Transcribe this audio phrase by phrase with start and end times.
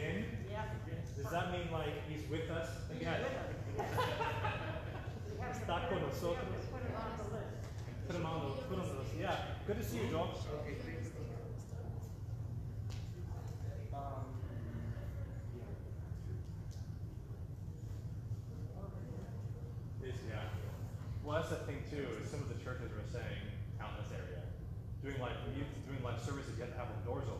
[0.00, 0.24] Joel again?
[0.50, 0.64] Yeah.
[1.22, 3.20] Does that mean like he's with us again?
[5.52, 6.64] Está con nosotros.
[6.72, 8.06] Put it on the list.
[8.06, 9.36] Put him on the, put him on the, yeah.
[9.66, 10.30] Good to see you, Joel.
[13.92, 14.24] Um,
[20.02, 20.42] is, yeah.
[21.24, 23.24] Well, that's the thing too, is some of the churches were saying
[23.80, 24.42] out in this area,
[25.02, 25.36] doing like,
[25.86, 27.39] doing like services, you have to have the doors open.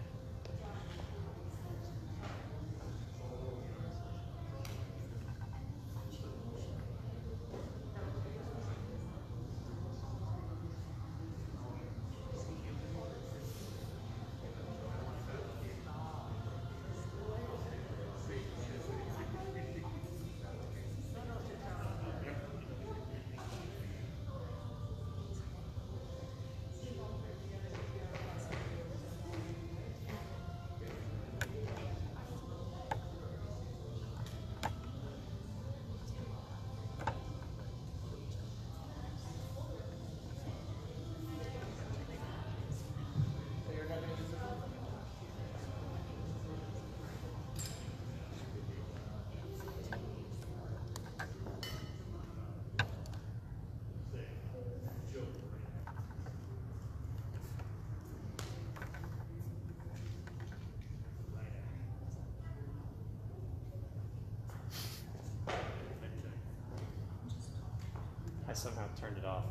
[69.01, 69.43] turned it off.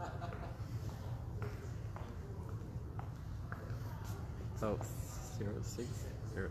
[4.56, 4.78] So
[5.36, 5.88] zero six
[6.32, 6.48] zero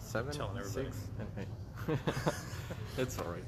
[0.00, 0.32] seven
[0.64, 1.98] six and eight.
[2.98, 3.44] it's alright.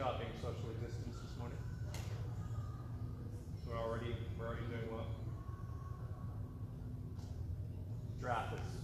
[0.00, 1.60] Job being socially distanced this morning.
[3.68, 5.04] We're already, we're already doing well.
[8.18, 8.80] Draft is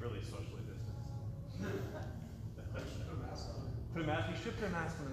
[0.00, 0.96] really socially distanced.
[3.92, 5.05] Put a mask, you should put a mask on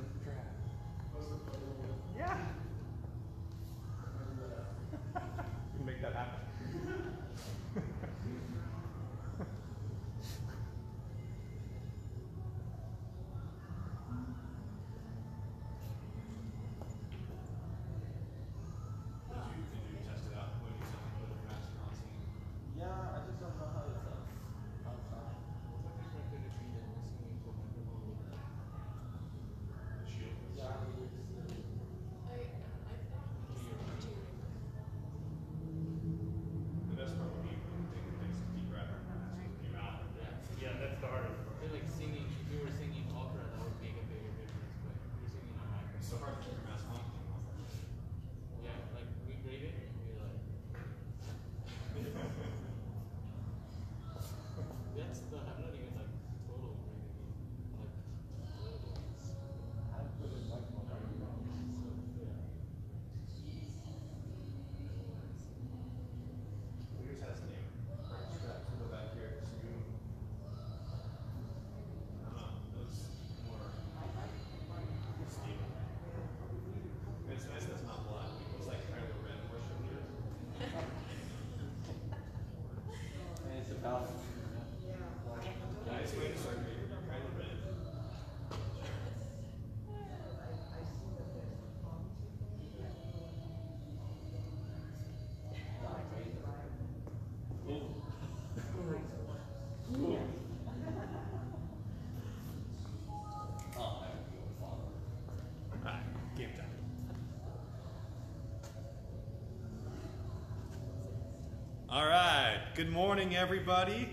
[112.76, 114.10] good morning, everybody.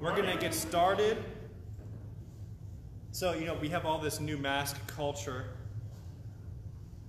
[0.00, 1.18] We're going to get started.
[3.10, 5.44] So, you know, we have all this new mask culture.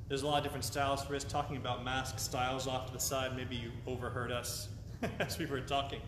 [0.09, 1.23] There's a lot of different styles for us.
[1.23, 4.67] Talking about mask styles off to the side, maybe you overheard us
[5.19, 6.01] as we were talking.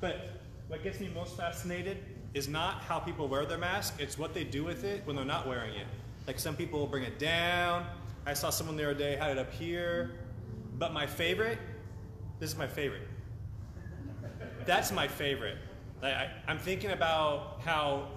[0.00, 4.32] But what gets me most fascinated is not how people wear their mask, it's what
[4.32, 5.86] they do with it when they're not wearing it.
[6.28, 7.84] Like some people will bring it down.
[8.26, 10.20] I saw someone the other day had it up here.
[10.78, 11.58] But my favorite,
[12.38, 13.08] this is my favorite.
[14.66, 15.58] That's my favorite.
[16.02, 18.08] Like, I, I'm thinking about how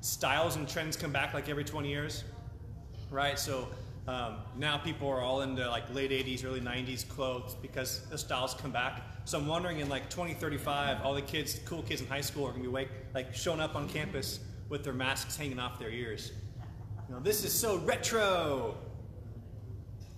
[0.00, 2.24] styles and trends come back like every 20 years,
[3.10, 3.38] right?
[3.38, 3.68] So
[4.06, 8.54] um, now people are all into like late 80s, early 90s clothes because the styles
[8.54, 9.02] come back.
[9.24, 12.50] So I'm wondering in like 2035, all the kids, cool kids in high school are
[12.50, 16.32] gonna be wake, like showing up on campus with their masks hanging off their ears.
[17.08, 18.76] You know, this is so retro.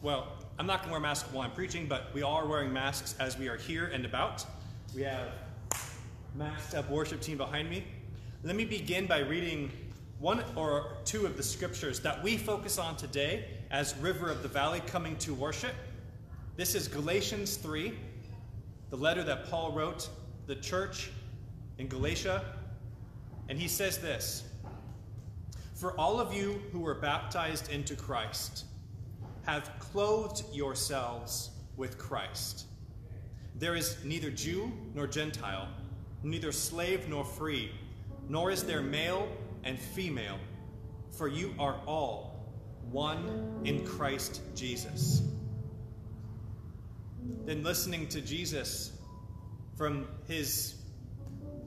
[0.03, 3.15] Well, I'm not gonna wear a mask while I'm preaching, but we are wearing masks
[3.21, 4.45] as we are here and about.
[4.95, 5.29] We have
[6.37, 7.83] masked up worship team behind me.
[8.43, 9.71] Let me begin by reading
[10.19, 14.49] one or two of the scriptures that we focus on today as River of the
[14.49, 15.73] Valley coming to worship.
[16.57, 17.95] This is Galatians 3,
[18.91, 20.11] the letter that Paul wrote
[20.47, 21.11] the church
[21.79, 22.45] in Galatia.
[23.49, 24.45] And he says this
[25.75, 28.67] For all of you who were baptized into Christ
[29.47, 32.67] have clothed yourselves with Christ.
[33.55, 35.69] There is neither Jew nor Gentile
[36.23, 37.71] neither slave nor free,
[38.29, 39.29] nor is there male
[39.65, 40.39] and female,
[41.11, 42.55] for you are all
[42.91, 45.23] one in Christ Jesus.
[47.45, 48.93] Then listening to Jesus
[49.77, 50.77] from his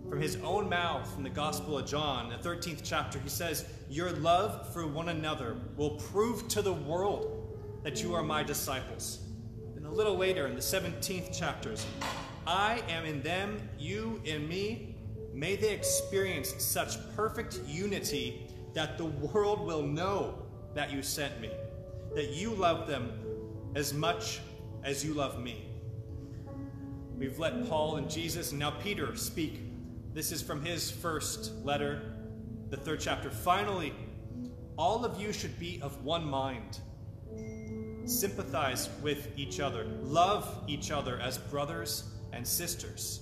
[0.10, 4.12] from his own mouth in the Gospel of John, the 13th chapter, he says, Your
[4.12, 9.20] love for one another will prove to the world that you are my disciples.
[9.76, 11.86] Then a little later in the 17th chapters,
[12.46, 14.96] I am in them, you in me.
[15.34, 20.36] May they experience such perfect unity that the world will know
[20.74, 21.52] that you sent me,
[22.16, 23.12] that you love them
[23.76, 24.40] as much
[24.84, 25.66] as you love me.
[27.18, 29.62] We've let Paul and Jesus and now Peter speak.
[30.14, 32.14] This is from his first letter,
[32.70, 33.30] the third chapter.
[33.30, 33.94] Finally,
[34.78, 36.80] all of you should be of one mind.
[38.06, 39.86] Sympathize with each other.
[40.02, 43.22] Love each other as brothers and sisters.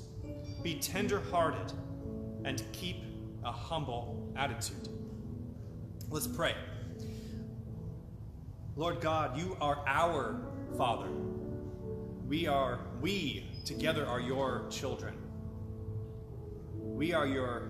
[0.63, 1.71] Be tender hearted
[2.45, 3.03] and keep
[3.43, 4.89] a humble attitude.
[6.09, 6.55] Let's pray.
[8.75, 10.39] Lord God, you are our
[10.77, 11.09] Father.
[12.27, 15.15] We are, we together are your children.
[16.75, 17.69] We are your,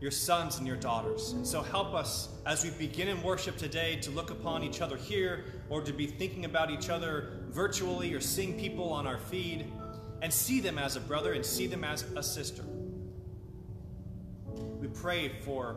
[0.00, 1.32] your sons and your daughters.
[1.32, 4.96] And so help us as we begin in worship today to look upon each other
[4.96, 9.70] here or to be thinking about each other virtually or seeing people on our feed
[10.22, 12.62] and see them as a brother and see them as a sister.
[14.80, 15.76] We pray for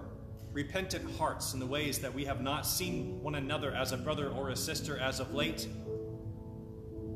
[0.54, 4.30] repentant hearts in the ways that we have not seen one another as a brother
[4.30, 5.68] or a sister as of late,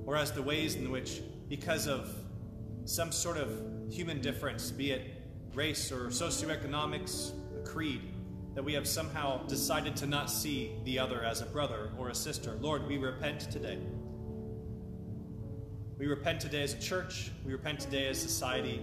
[0.06, 2.14] or as the ways in which, because of
[2.86, 5.04] some sort of human difference, be it
[5.54, 8.02] race or socioeconomics, a creed,
[8.56, 12.16] that we have somehow decided to not see the other as a brother or a
[12.16, 12.58] sister.
[12.60, 13.78] Lord, we repent today.
[16.00, 17.30] We repent today as a church.
[17.46, 18.82] We repent today as society,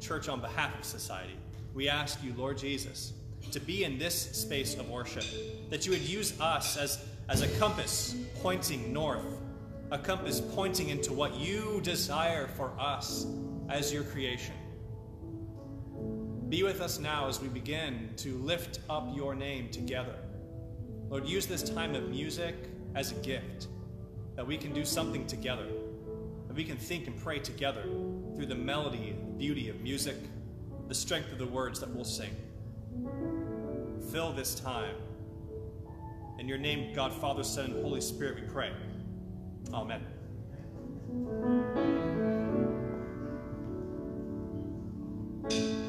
[0.00, 1.36] church on behalf of society.
[1.72, 3.12] We ask you, Lord Jesus,
[3.52, 5.24] to be in this space of worship,
[5.70, 9.24] that you would use us as, as a compass pointing north,
[9.92, 13.24] a compass pointing into what you desire for us
[13.68, 14.54] as your creation.
[16.48, 20.16] Be with us now as we begin to lift up your name together.
[21.08, 22.56] Lord, use this time of music
[22.96, 23.68] as a gift,
[24.34, 25.68] that we can do something together
[26.52, 27.80] that we can think and pray together
[28.36, 30.16] through the melody and beauty of music,
[30.86, 32.36] the strength of the words that we'll sing.
[34.12, 34.96] Fill this time.
[36.38, 38.70] In your name, God, Father, Son, and Holy Spirit, we pray.
[39.72, 40.04] Amen.
[45.50, 45.81] Amen.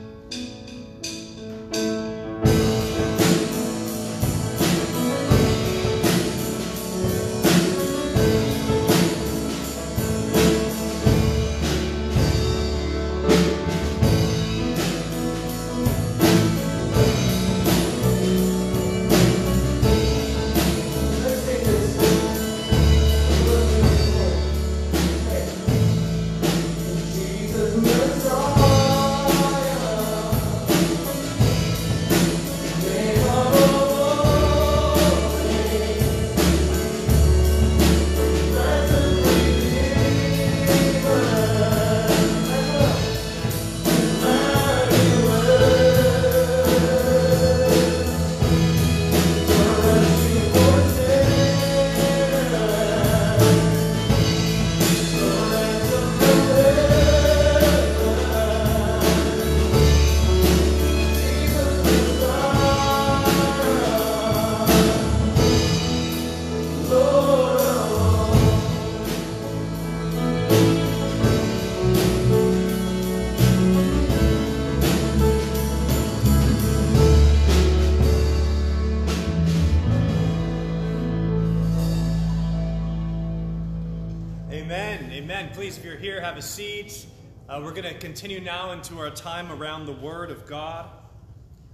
[85.74, 87.08] Please, if you're here, have a seat.
[87.50, 90.88] Uh, we're going to continue now into our time around the Word of God.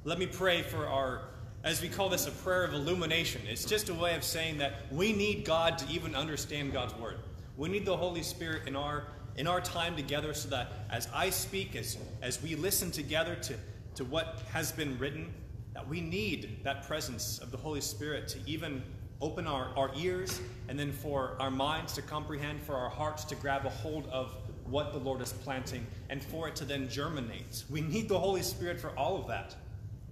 [0.06, 1.24] Let me pray for our,
[1.66, 3.42] as we call this, a prayer of illumination.
[3.46, 7.18] It's just a way of saying that we need God to even understand God's Word.
[7.58, 11.30] We need the Holy Spirit in our in our time together so that as I
[11.30, 13.56] speak, as, as we listen together to,
[13.96, 15.34] to what has been written,
[15.74, 18.82] that we need that presence of the Holy Spirit to even
[19.22, 23.36] open our, our ears and then for our minds to comprehend, for our hearts to
[23.36, 24.36] grab a hold of
[24.66, 27.64] what the Lord is planting, and for it to then germinate.
[27.70, 29.56] We need the Holy Spirit for all of that.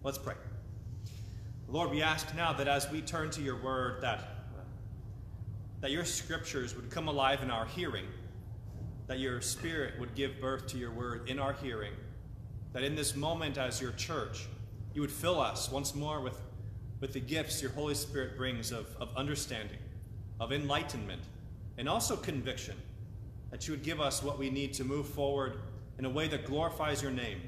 [0.04, 0.34] Let's pray.
[1.68, 4.24] Lord, we ask now that as we turn to your word, that,
[5.82, 8.06] that your scriptures would come alive in our hearing
[9.08, 11.94] that your Spirit would give birth to your word in our hearing,
[12.74, 14.46] that in this moment as your church,
[14.94, 16.40] you would fill us once more with,
[17.00, 19.78] with the gifts your Holy Spirit brings of, of understanding,
[20.40, 21.22] of enlightenment,
[21.78, 22.76] and also conviction,
[23.52, 25.60] that you would give us what we need to move forward
[26.00, 27.42] in a way that glorifies your name,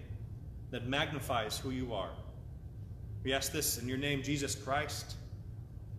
[0.72, 2.12] that magnifies who you are.
[3.24, 5.16] We ask this in your name, Jesus Christ.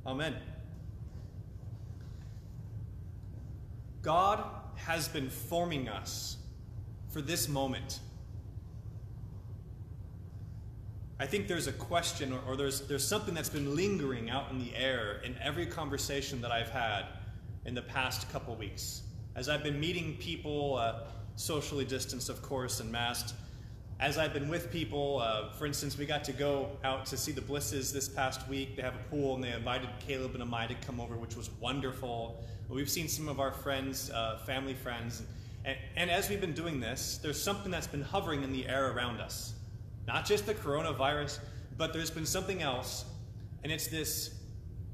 [0.06, 0.36] Amen.
[4.02, 4.44] God
[4.76, 6.38] has been forming us
[7.08, 8.00] for this moment.
[11.20, 14.58] I think there's a question or, or, there's, there's something that's been lingering out in
[14.58, 17.04] the air in every conversation that I've had
[17.66, 19.02] in the past couple weeks.
[19.36, 21.00] As I've been meeting people, uh,
[21.36, 23.34] socially distanced, of course, and masked,
[24.00, 27.32] as I've been with people, uh, for instance, we got to go out to see
[27.32, 28.76] the Blisses this past week.
[28.76, 31.50] They have a pool and they invited Caleb and Amai to come over, which was
[31.60, 32.42] wonderful.
[32.70, 35.22] We've seen some of our friends, uh, family friends,
[35.66, 38.92] and, and as we've been doing this, there's something that's been hovering in the air
[38.92, 39.52] around us.
[40.12, 41.38] Not just the coronavirus,
[41.76, 43.04] but there's been something else,
[43.62, 44.34] and it's this,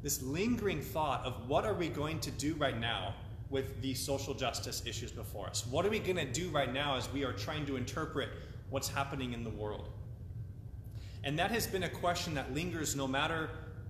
[0.03, 3.15] this lingering thought of what are we going to do right now
[3.49, 5.67] with the social justice issues before us?
[5.71, 8.29] What are we going to do right now as we are trying to interpret
[8.69, 9.89] what's happening in the world?
[11.25, 13.49] And that has been a question that lingers no matter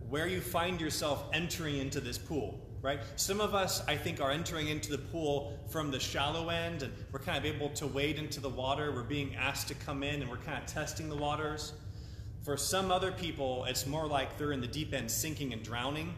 [0.09, 3.01] where you find yourself entering into this pool right?
[3.17, 6.93] Some of us, I think, are entering into the pool from the shallow end, and
[7.11, 8.93] we're kind of able to wade into the water.
[8.93, 11.73] We're being asked to come in, and we're kind of testing the waters.
[12.45, 16.15] For some other people, it's more like they're in the deep end, sinking and drowning.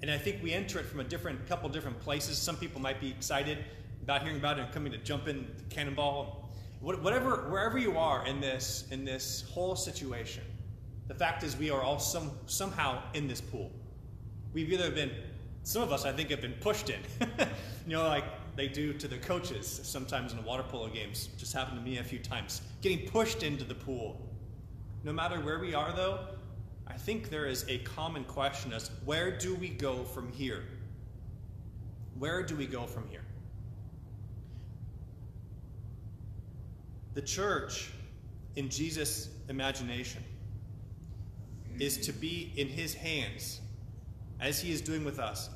[0.00, 2.38] And I think we enter it from a different, couple different places.
[2.38, 3.58] Some people might be excited
[4.00, 6.52] about hearing about it and coming to jump in cannonball.
[6.80, 10.44] Whatever, wherever you are in this, in this whole situation,
[11.08, 13.72] the fact is we are all some, somehow in this pool.
[14.52, 15.10] We've either been
[15.62, 17.00] some of us, I think, have been pushed in.
[17.86, 18.24] you know, like
[18.56, 21.28] they do to the coaches sometimes in the water polo games.
[21.36, 22.62] Just happened to me a few times.
[22.80, 24.20] Getting pushed into the pool.
[25.04, 26.20] No matter where we are, though,
[26.86, 30.64] I think there is a common question as where do we go from here?
[32.18, 33.24] Where do we go from here?
[37.14, 37.92] The church,
[38.56, 40.22] in Jesus' imagination,
[41.78, 43.60] is to be in his hands
[44.40, 45.50] as He is doing with us,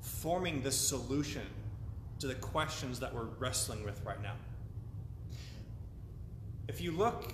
[0.00, 1.46] forming the solution
[2.18, 4.34] to the questions that we're wrestling with right now.
[6.66, 7.32] If you look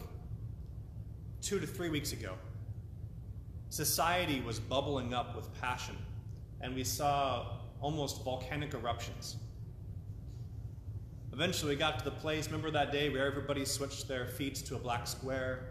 [1.41, 2.35] two to three weeks ago,
[3.71, 5.97] society was bubbling up with passion,
[6.61, 9.37] and we saw almost volcanic eruptions.
[11.33, 14.77] Eventually, we got to the place, remember that day where everybody switched their feet to
[14.77, 15.65] a black square?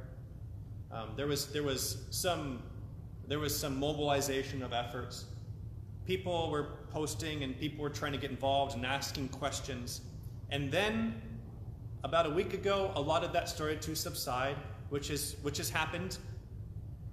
[0.91, 2.62] Um, there, was, there was some
[3.34, 5.25] there was some mobilization of efforts.
[6.06, 10.02] People were posting and people were trying to get involved and asking questions.
[10.52, 11.20] And then,
[12.04, 14.56] about a week ago, a lot of that started to subside,
[14.90, 16.20] which, is, which has happened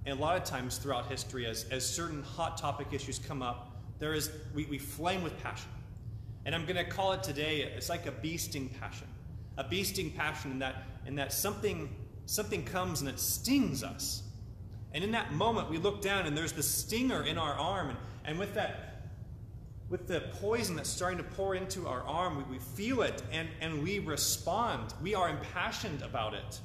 [0.05, 3.81] and a lot of times throughout history as, as certain hot topic issues come up.
[3.97, 5.71] There is, we, we flame with passion.
[6.45, 9.07] And I'm going to call it today, it's like a beasting passion.
[9.57, 11.89] A beasting passion in that, in that something,
[12.27, 14.21] something comes and it stings us
[14.93, 17.89] and in that moment, we look down and there's the stinger in our arm.
[17.89, 19.07] And, and with that,
[19.89, 23.47] with the poison that's starting to pour into our arm, we, we feel it and,
[23.61, 24.93] and we respond.
[25.01, 26.59] We are impassioned about it.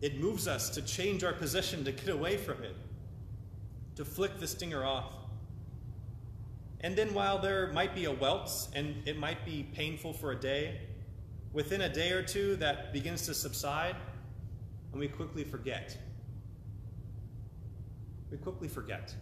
[0.00, 2.76] It moves us to change our position, to get away from it,
[3.96, 5.12] to flick the stinger off.
[6.80, 10.36] And then, while there might be a welt and it might be painful for a
[10.36, 10.78] day,
[11.54, 13.96] within a day or two that begins to subside,
[14.92, 15.96] and we quickly forget
[18.34, 19.14] we quickly forget.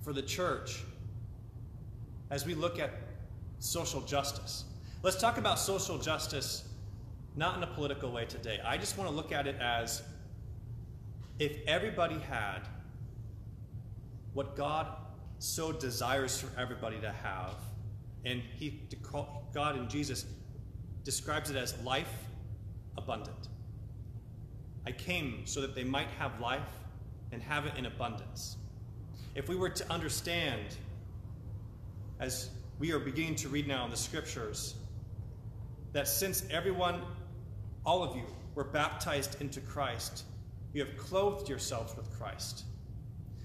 [0.00, 0.82] For the church,
[2.30, 2.90] as we look at
[3.60, 4.64] social justice,
[5.04, 6.64] let's talk about social justice
[7.36, 8.58] not in a political way today.
[8.64, 10.02] I just want to look at it as
[11.38, 12.62] if everybody had
[14.34, 14.88] what God
[15.38, 17.54] so desires for everybody to have.
[18.24, 18.88] And he,
[19.54, 20.26] God in Jesus
[21.04, 22.12] describes it as life
[22.98, 23.48] abundant.
[24.86, 26.62] I came so that they might have life
[27.30, 28.56] and have it in abundance.
[29.34, 30.76] If we were to understand,
[32.20, 34.74] as we are beginning to read now in the scriptures,
[35.92, 37.02] that since everyone,
[37.86, 40.24] all of you, were baptized into Christ,
[40.74, 42.64] you have clothed yourselves with Christ.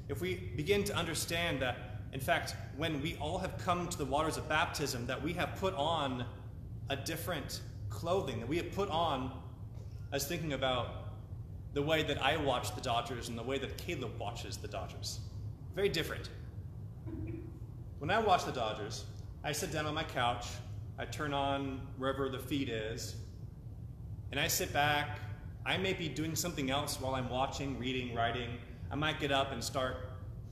[0.10, 4.06] If we begin to understand that, in fact, when we all have come to the
[4.06, 6.26] waters of baptism, that we have put on
[6.90, 9.32] a different clothing, that we have put on,
[10.12, 11.07] as thinking about
[11.78, 15.20] the way that I watch the Dodgers and the way that Caleb watches the Dodgers.
[15.76, 16.28] Very different.
[18.00, 19.06] When I watch the Dodgers,
[19.44, 20.48] I sit down on my couch,
[20.98, 23.14] I turn on wherever the feed is,
[24.32, 25.20] and I sit back.
[25.68, 28.58] I may be doing something else while I'm watching, reading, writing.
[28.90, 29.98] I might get up and start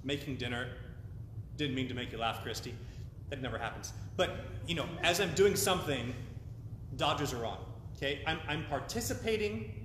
[0.03, 0.67] making dinner.
[1.57, 2.75] Didn't mean to make you laugh, Christy.
[3.31, 3.93] That never happens.
[4.15, 6.13] But, you know, as I'm doing something,
[6.97, 7.57] Dodgers are on.
[7.95, 8.21] Okay?
[8.27, 9.84] I'm, I'm participating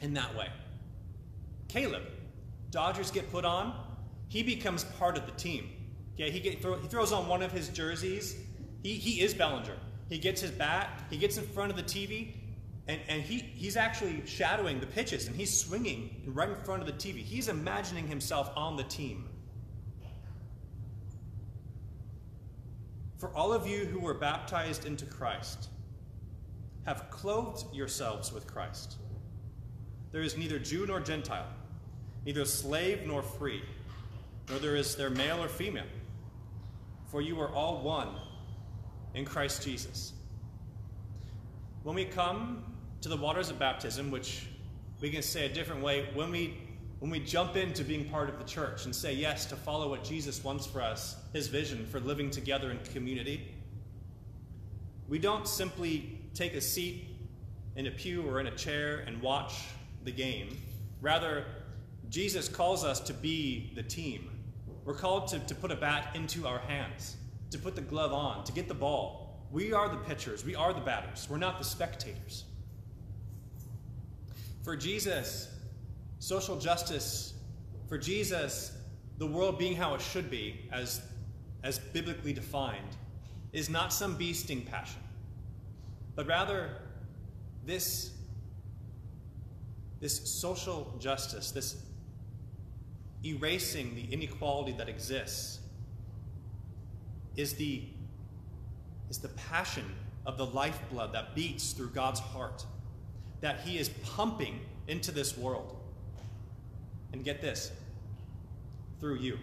[0.00, 0.48] in that way.
[1.68, 2.02] Caleb,
[2.70, 3.74] Dodgers get put on,
[4.28, 5.70] he becomes part of the team.
[6.14, 8.36] Okay, he, get, throw, he throws on one of his jerseys.
[8.82, 9.76] He, he is Bellinger.
[10.08, 12.34] He gets his bat, he gets in front of the TV,
[12.86, 16.86] and, and he, he's actually shadowing the pitches and he's swinging right in front of
[16.86, 17.18] the TV.
[17.18, 19.28] He's imagining himself on the team.
[23.18, 25.70] For all of you who were baptized into Christ,
[26.84, 28.96] have clothed yourselves with Christ.
[30.14, 31.48] There is neither Jew nor Gentile,
[32.24, 33.64] neither slave nor free,
[34.48, 35.88] nor there is there male or female.
[37.10, 38.10] For you are all one
[39.14, 40.12] in Christ Jesus.
[41.82, 42.62] When we come
[43.00, 44.46] to the waters of baptism, which
[45.00, 46.58] we can say a different way, when we
[47.00, 50.04] when we jump into being part of the church and say yes to follow what
[50.04, 53.52] Jesus wants for us, his vision for living together in community,
[55.08, 57.04] we don't simply take a seat
[57.74, 59.54] in a pew or in a chair and watch
[60.04, 60.58] the game.
[61.00, 61.44] Rather,
[62.10, 64.30] Jesus calls us to be the team.
[64.84, 67.16] We're called to, to put a bat into our hands,
[67.50, 69.46] to put the glove on, to get the ball.
[69.50, 72.44] We are the pitchers, we are the batters, we're not the spectators.
[74.62, 75.48] For Jesus,
[76.18, 77.34] social justice,
[77.88, 78.76] for Jesus,
[79.18, 81.02] the world being how it should be, as,
[81.62, 82.96] as biblically defined,
[83.52, 85.00] is not some bee sting passion,
[86.16, 86.70] but rather
[87.64, 88.13] this
[90.04, 91.76] this social justice, this
[93.24, 95.60] erasing the inequality that exists,
[97.36, 97.84] is the,
[99.08, 99.86] is the passion
[100.26, 102.66] of the lifeblood that beats through God's heart,
[103.40, 105.74] that He is pumping into this world.
[107.14, 107.72] And get this
[109.00, 109.38] through you.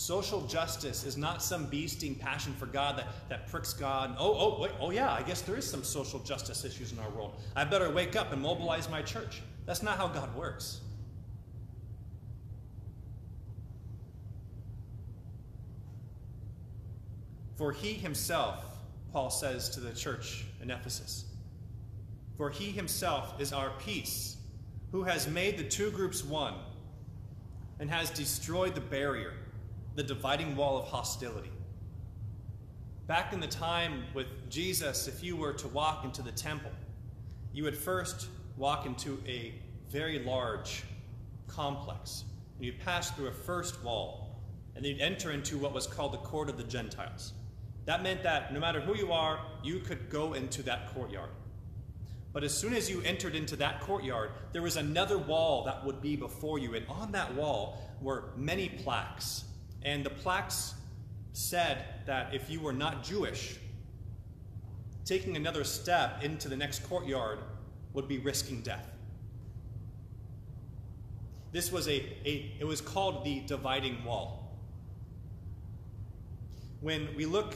[0.00, 4.16] Social justice is not some beasting passion for God that, that pricks God.
[4.18, 7.10] Oh, oh, wait, oh yeah, I guess there is some social justice issues in our
[7.10, 7.34] world.
[7.54, 9.42] I better wake up and mobilize my church.
[9.66, 10.80] That's not how God works.
[17.58, 18.64] For he himself,
[19.12, 21.26] Paul says to the church in Ephesus,
[22.38, 24.38] for he himself is our peace,
[24.92, 26.54] who has made the two groups one
[27.78, 29.34] and has destroyed the barrier
[29.94, 31.50] the dividing wall of hostility.
[33.06, 36.70] Back in the time with Jesus, if you were to walk into the temple,
[37.52, 39.54] you would first walk into a
[39.88, 40.84] very large
[41.48, 42.24] complex.
[42.56, 44.40] And you'd pass through a first wall,
[44.76, 47.32] and then you'd enter into what was called the court of the Gentiles.
[47.86, 51.30] That meant that no matter who you are, you could go into that courtyard.
[52.32, 56.00] But as soon as you entered into that courtyard, there was another wall that would
[56.00, 59.44] be before you, and on that wall were many plaques
[59.82, 60.74] and the plaques
[61.32, 63.58] said that if you were not Jewish,
[65.04, 67.38] taking another step into the next courtyard
[67.94, 68.86] would be risking death.
[71.52, 74.56] This was a, a it was called the dividing wall.
[76.80, 77.54] When we look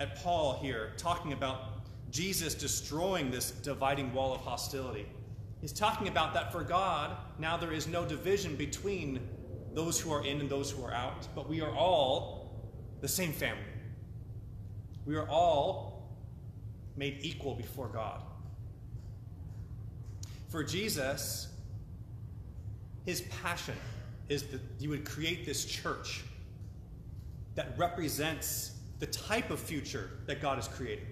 [0.00, 5.06] at Paul here talking about Jesus destroying this dividing wall of hostility,
[5.60, 9.20] he's talking about that for God, now there is no division between
[9.74, 12.62] those who are in and those who are out, but we are all
[13.00, 13.62] the same family.
[15.04, 16.08] We are all
[16.96, 18.22] made equal before God.
[20.48, 21.48] For Jesus,
[23.04, 23.74] his passion
[24.28, 26.22] is that you would create this church
[27.56, 31.06] that represents the type of future that God is creating.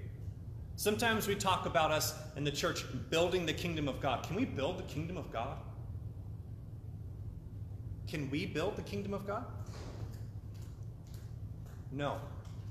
[0.77, 4.25] Sometimes we talk about us in the church building the kingdom of God.
[4.25, 5.59] Can we build the kingdom of God?
[8.13, 9.47] Can we build the kingdom of God?
[11.91, 12.21] No.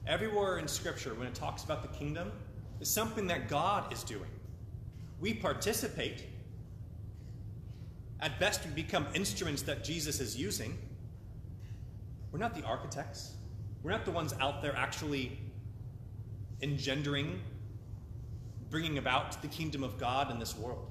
[0.06, 2.32] Everywhere in Scripture, when it talks about the kingdom,
[2.80, 4.30] it's something that God is doing.
[5.20, 6.26] We participate.
[8.20, 10.78] At best, we become instruments that Jesus is using.
[12.32, 13.32] We're not the architects.
[13.82, 15.40] We're not the ones out there actually
[16.62, 17.42] engendering,
[18.70, 20.91] bringing about the kingdom of God in this world.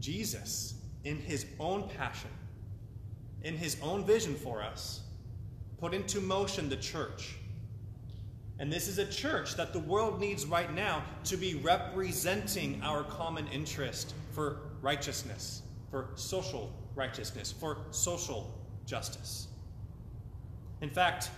[0.00, 2.30] Jesus, in his own passion,
[3.42, 5.02] in his own vision for us,
[5.78, 7.36] put into motion the church.
[8.58, 13.04] And this is a church that the world needs right now to be representing our
[13.04, 18.54] common interest for righteousness, for social righteousness, for social
[18.86, 19.48] justice.
[20.80, 21.30] In fact,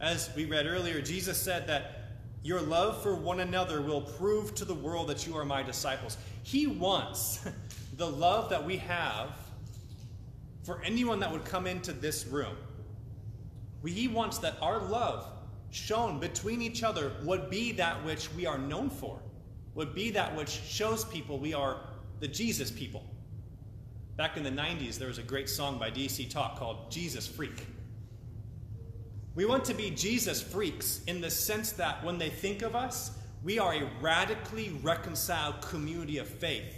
[0.00, 2.02] as we read earlier, Jesus said that
[2.42, 6.16] your love for one another will prove to the world that you are my disciples.
[6.42, 7.40] He wants
[7.96, 9.30] the love that we have
[10.64, 12.56] for anyone that would come into this room.
[13.84, 15.28] He wants that our love
[15.70, 19.20] shown between each other would be that which we are known for,
[19.74, 21.78] would be that which shows people we are
[22.20, 23.04] the Jesus people.
[24.16, 27.66] Back in the 90s, there was a great song by DC Talk called Jesus Freak.
[29.34, 33.12] We want to be Jesus freaks in the sense that when they think of us,
[33.44, 36.75] we are a radically reconciled community of faith.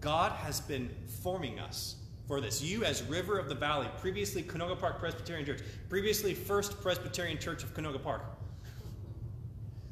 [0.00, 0.90] God has been
[1.22, 2.62] forming us for this.
[2.62, 7.62] You, as River of the Valley, previously Canoga Park Presbyterian Church, previously First Presbyterian Church
[7.62, 8.22] of Canoga Park,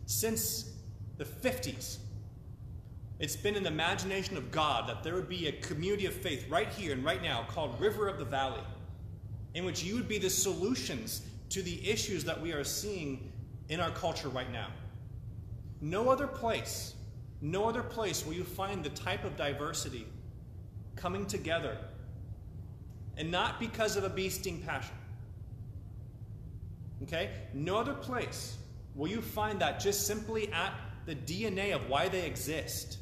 [0.06, 0.72] since
[1.16, 1.98] the 50s,
[3.18, 6.48] it's been in the imagination of God that there would be a community of faith
[6.48, 8.62] right here and right now called River of the Valley
[9.54, 13.32] in which you would be the solutions to the issues that we are seeing
[13.68, 14.68] in our culture right now.
[15.80, 16.94] No other place,
[17.40, 20.06] no other place will you find the type of diversity
[20.96, 21.78] coming together,
[23.16, 24.94] and not because of a beasting passion.
[27.02, 27.30] Okay?
[27.54, 28.56] No other place
[28.94, 30.72] will you find that just simply at
[31.06, 32.98] the DNA of why they exist.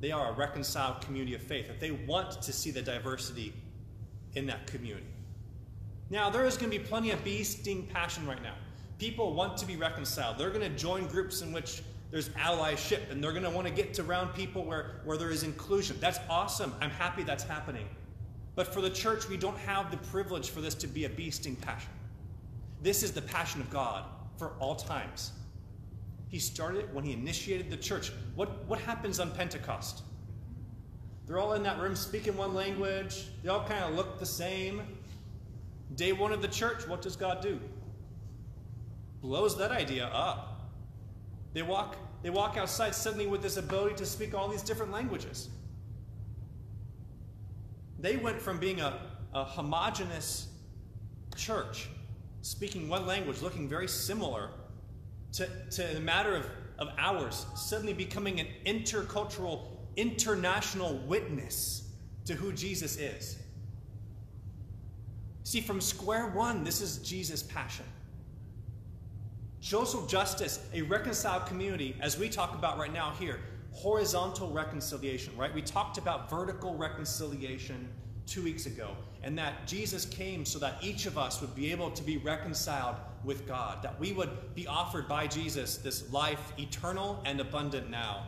[0.00, 3.52] They are a reconciled community of faith, that they want to see the diversity
[4.34, 5.06] in that community.
[6.10, 8.54] Now, there is going to be plenty of beasting passion right now.
[8.98, 10.38] People want to be reconciled.
[10.38, 13.72] They're going to join groups in which there's allyship, and they're going to want to
[13.72, 15.96] get to around people where, where there is inclusion.
[16.00, 16.74] That's awesome.
[16.80, 17.86] I'm happy that's happening.
[18.54, 21.30] But for the church, we don't have the privilege for this to be a bee
[21.30, 21.90] sting passion.
[22.82, 24.04] This is the passion of God
[24.36, 25.32] for all times.
[26.28, 28.12] He started it when he initiated the church.
[28.34, 30.02] What, what happens on Pentecost?
[31.26, 33.26] They're all in that room speaking one language.
[33.42, 34.82] They all kind of look the same.
[35.94, 37.60] Day one of the church, what does God do?
[39.20, 40.57] Blows that idea up.
[41.58, 45.48] They walk, they walk outside suddenly with this ability to speak all these different languages.
[47.98, 49.00] They went from being a,
[49.34, 50.50] a homogenous
[51.34, 51.88] church,
[52.42, 54.50] speaking one language, looking very similar,
[55.32, 56.46] to, to in a matter of,
[56.78, 59.66] of hours, suddenly becoming an intercultural,
[59.96, 61.90] international witness
[62.26, 63.36] to who Jesus is.
[65.42, 67.86] See, from square one, this is Jesus' passion.
[69.68, 73.38] Social justice, a reconciled community, as we talk about right now here,
[73.72, 75.54] horizontal reconciliation, right?
[75.54, 77.86] We talked about vertical reconciliation
[78.26, 81.90] two weeks ago, and that Jesus came so that each of us would be able
[81.90, 87.22] to be reconciled with God, that we would be offered by Jesus this life, eternal
[87.26, 88.26] and abundant now.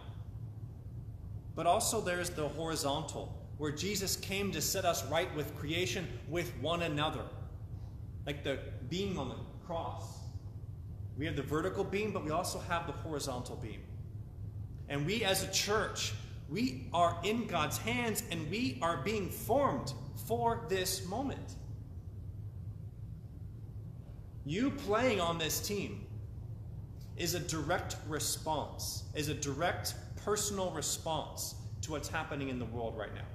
[1.54, 6.52] But also, there's the horizontal where Jesus came to set us right with creation, with
[6.60, 7.24] one another.
[8.26, 8.58] Like the
[8.90, 10.19] beam on the cross.
[11.20, 13.82] We have the vertical beam, but we also have the horizontal beam.
[14.88, 16.14] And we as a church,
[16.48, 19.92] we are in God's hands and we are being formed
[20.26, 21.56] for this moment.
[24.46, 26.06] You playing on this team
[27.18, 29.92] is a direct response, is a direct
[30.24, 33.28] personal response to what's happening in the world right now.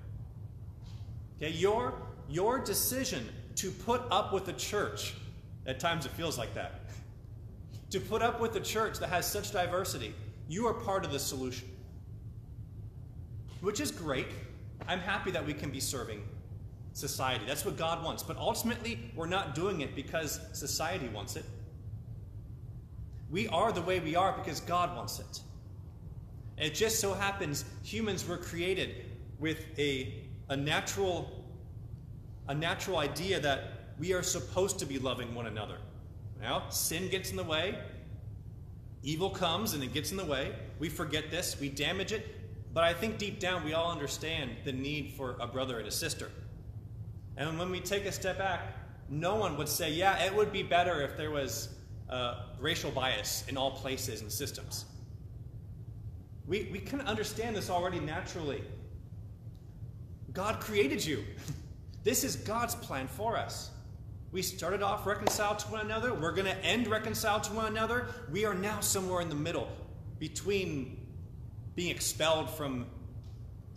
[1.38, 1.94] Okay, your,
[2.30, 5.14] your decision to put up with a church,
[5.68, 6.85] at times it feels like that,
[7.96, 10.14] to put up with a church that has such diversity,
[10.50, 11.66] you are part of the solution.
[13.62, 14.28] Which is great.
[14.86, 16.22] I'm happy that we can be serving
[16.92, 17.46] society.
[17.48, 18.22] That's what God wants.
[18.22, 21.46] But ultimately, we're not doing it because society wants it.
[23.32, 25.42] We are the way we are because God wants it.
[26.58, 29.06] It just so happens humans were created
[29.40, 31.46] with a a natural,
[32.50, 35.78] a natural idea that we are supposed to be loving one another.
[36.42, 37.78] Now, sin gets in the way,
[39.04, 40.54] evil comes and it gets in the way.
[40.80, 42.28] We forget this, we damage it.
[42.74, 45.92] But I think deep down we all understand the need for a brother and a
[45.92, 46.30] sister.
[47.38, 48.62] And when we take a step back,
[49.10, 51.70] no one would say, yeah, it would be better if there was
[52.10, 54.86] uh, racial bias in all places and systems.
[56.48, 58.64] We, we can understand this already naturally.
[60.34, 61.24] God created you.
[62.04, 63.72] This is God's plan for us.
[64.36, 66.14] We started off reconciled to one another.
[66.14, 68.08] We're going to end reconciled to one another.
[68.30, 69.70] We are now somewhere in the middle
[70.20, 70.98] between
[71.74, 72.86] being expelled from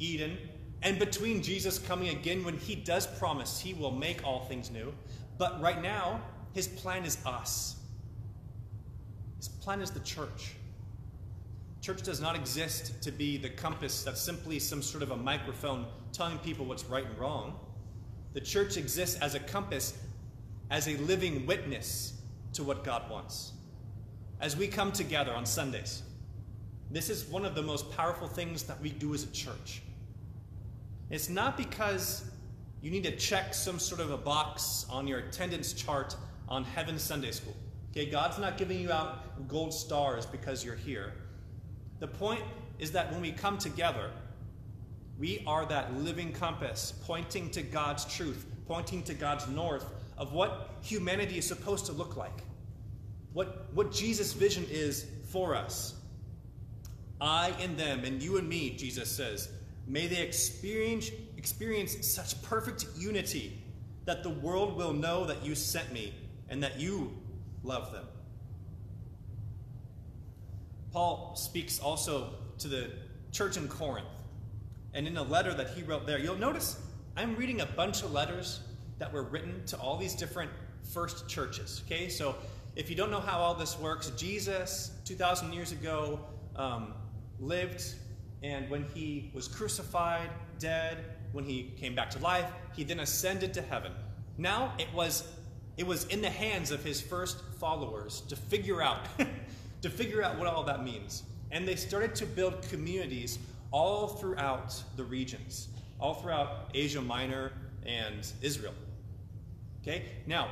[0.00, 0.36] Eden
[0.82, 4.92] and between Jesus coming again when he does promise he will make all things new.
[5.38, 6.20] But right now,
[6.54, 7.76] his plan is us.
[9.36, 10.56] His plan is the church.
[11.82, 15.86] Church does not exist to be the compass that's simply some sort of a microphone
[16.12, 17.60] telling people what's right and wrong.
[18.34, 19.96] The church exists as a compass,
[20.70, 22.14] as a living witness
[22.52, 23.52] to what God wants.
[24.40, 26.02] As we come together on Sundays,
[26.90, 29.82] this is one of the most powerful things that we do as a church.
[31.10, 32.30] It's not because
[32.80, 36.16] you need to check some sort of a box on your attendance chart
[36.48, 37.56] on Heaven Sunday School.
[37.90, 41.14] Okay, God's not giving you out gold stars because you're here.
[41.98, 42.42] The point
[42.78, 44.10] is that when we come together,
[45.18, 49.86] we are that living compass pointing to God's truth, pointing to God's north
[50.18, 52.42] of what humanity is supposed to look like,
[53.32, 55.94] what, what Jesus' vision is for us.
[57.20, 59.48] I and them, and you and me, Jesus says,
[59.86, 63.62] may they experience, experience such perfect unity
[64.04, 66.14] that the world will know that you sent me
[66.48, 67.16] and that you
[67.62, 68.06] love them.
[70.92, 72.90] Paul speaks also to the
[73.32, 74.08] church in Corinth.
[74.94, 76.80] And in a letter that he wrote there, you'll notice
[77.16, 78.60] I'm reading a bunch of letters
[78.98, 80.50] that were written to all these different
[80.92, 81.82] first churches.
[81.86, 82.34] Okay, so
[82.76, 86.20] if you don't know how all this works, Jesus, 2,000 years ago,
[86.56, 86.94] um,
[87.40, 87.94] lived,
[88.42, 90.98] and when he was crucified, dead,
[91.32, 93.92] when he came back to life, he then ascended to heaven.
[94.36, 95.28] Now it was
[95.76, 99.06] it was in the hands of his first followers to figure out
[99.82, 101.22] to figure out what all that means.
[101.50, 103.38] And they started to build communities
[103.70, 105.68] all throughout the regions,
[106.00, 107.52] all throughout Asia Minor
[107.86, 108.74] and Israel.
[109.88, 110.04] Okay?
[110.26, 110.48] Now,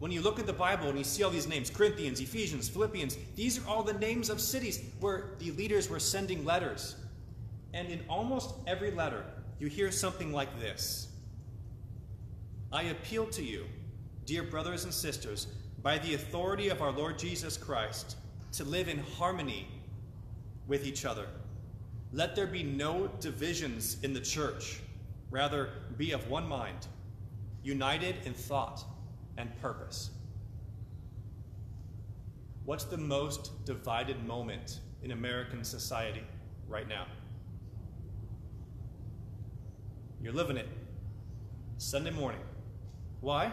[0.00, 3.16] when you look at the Bible and you see all these names Corinthians, Ephesians, Philippians
[3.36, 6.96] these are all the names of cities where the leaders were sending letters.
[7.74, 9.24] And in almost every letter,
[9.58, 11.08] you hear something like this
[12.72, 13.66] I appeal to you,
[14.26, 15.46] dear brothers and sisters,
[15.82, 18.16] by the authority of our Lord Jesus Christ,
[18.52, 19.68] to live in harmony
[20.66, 21.26] with each other.
[22.12, 24.80] Let there be no divisions in the church.
[25.30, 26.86] Rather, be of one mind,
[27.62, 28.84] united in thought
[29.38, 30.10] and purpose.
[32.64, 36.22] What's the most divided moment in American society
[36.68, 37.06] right now?
[40.22, 40.68] You're living it.
[41.78, 42.40] Sunday morning.
[43.20, 43.52] Why?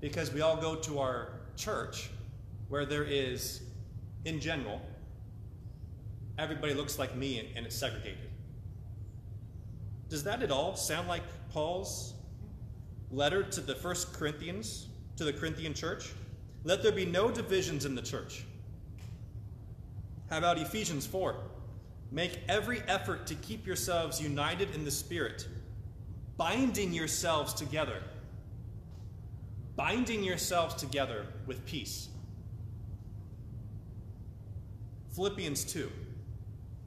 [0.00, 2.10] Because we all go to our church
[2.68, 3.62] where there is,
[4.24, 4.82] in general,
[6.36, 8.30] everybody looks like me and it's segregated.
[10.08, 12.14] Does that at all sound like Paul's
[13.14, 16.12] letter to the first Corinthians, to the Corinthian church?
[16.64, 18.44] Let there be no divisions in the church.
[20.30, 21.36] How about Ephesians 4?
[22.10, 25.46] Make every effort to keep yourselves united in the Spirit,
[26.36, 28.02] binding yourselves together.
[29.76, 32.08] Binding yourselves together with peace.
[35.14, 35.90] Philippians 2.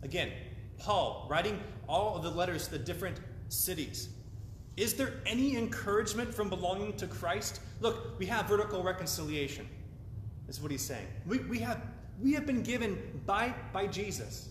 [0.04, 0.32] Again,
[0.78, 4.10] Paul writing all of the letters to the different cities.
[4.78, 7.62] Is there any encouragement from belonging to Christ?
[7.82, 9.68] Look, we have vertical reconciliation.
[10.48, 11.08] Is what he's saying.
[11.26, 11.82] We, we, have,
[12.22, 14.50] we have been given by, by Jesus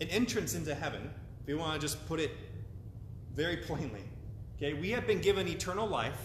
[0.00, 1.10] an entrance into heaven,
[1.42, 2.32] if you want to just put it
[3.34, 4.02] very plainly.
[4.56, 6.18] Okay, we have been given eternal life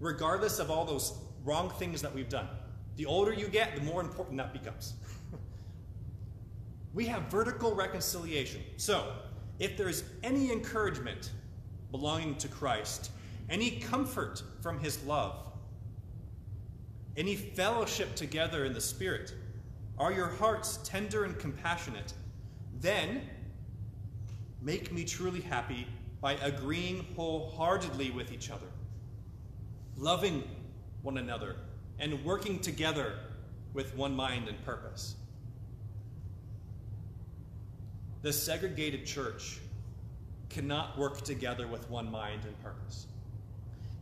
[0.00, 1.14] regardless of all those
[1.44, 2.48] wrong things that we've done.
[2.96, 4.94] The older you get, the more important that becomes.
[6.94, 8.62] we have vertical reconciliation.
[8.76, 9.12] So,
[9.58, 11.30] if there's any encouragement
[11.90, 13.10] belonging to Christ,
[13.48, 15.46] any comfort from his love,
[17.16, 19.34] any fellowship together in the Spirit,
[19.98, 22.12] are your hearts tender and compassionate?
[22.80, 23.22] Then
[24.60, 25.86] make me truly happy
[26.20, 28.66] by agreeing wholeheartedly with each other,
[29.96, 30.42] loving
[31.02, 31.56] one another,
[31.98, 33.14] and working together
[33.72, 35.16] with one mind and purpose.
[38.26, 39.60] The segregated church
[40.48, 43.06] cannot work together with one mind and purpose.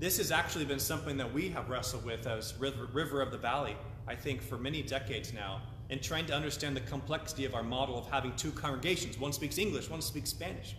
[0.00, 3.76] This has actually been something that we have wrestled with as River, of the Valley,
[4.08, 5.60] I think, for many decades now,
[5.90, 9.18] in trying to understand the complexity of our model of having two congregations.
[9.18, 10.74] One speaks English, one speaks Spanish.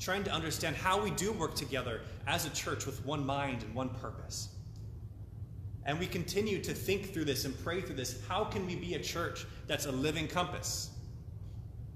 [0.00, 3.72] Trying to understand how we do work together as a church with one mind and
[3.72, 4.48] one purpose.
[5.86, 8.20] And we continue to think through this and pray through this.
[8.26, 10.90] How can we be a church that's a living compass,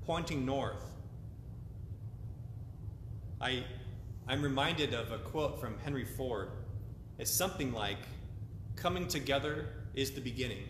[0.09, 0.83] pointing north?
[3.43, 3.63] I,
[4.27, 6.49] I'm reminded of a quote from Henry Ford.
[7.19, 7.99] It's something like
[8.75, 10.63] Coming together is the beginning,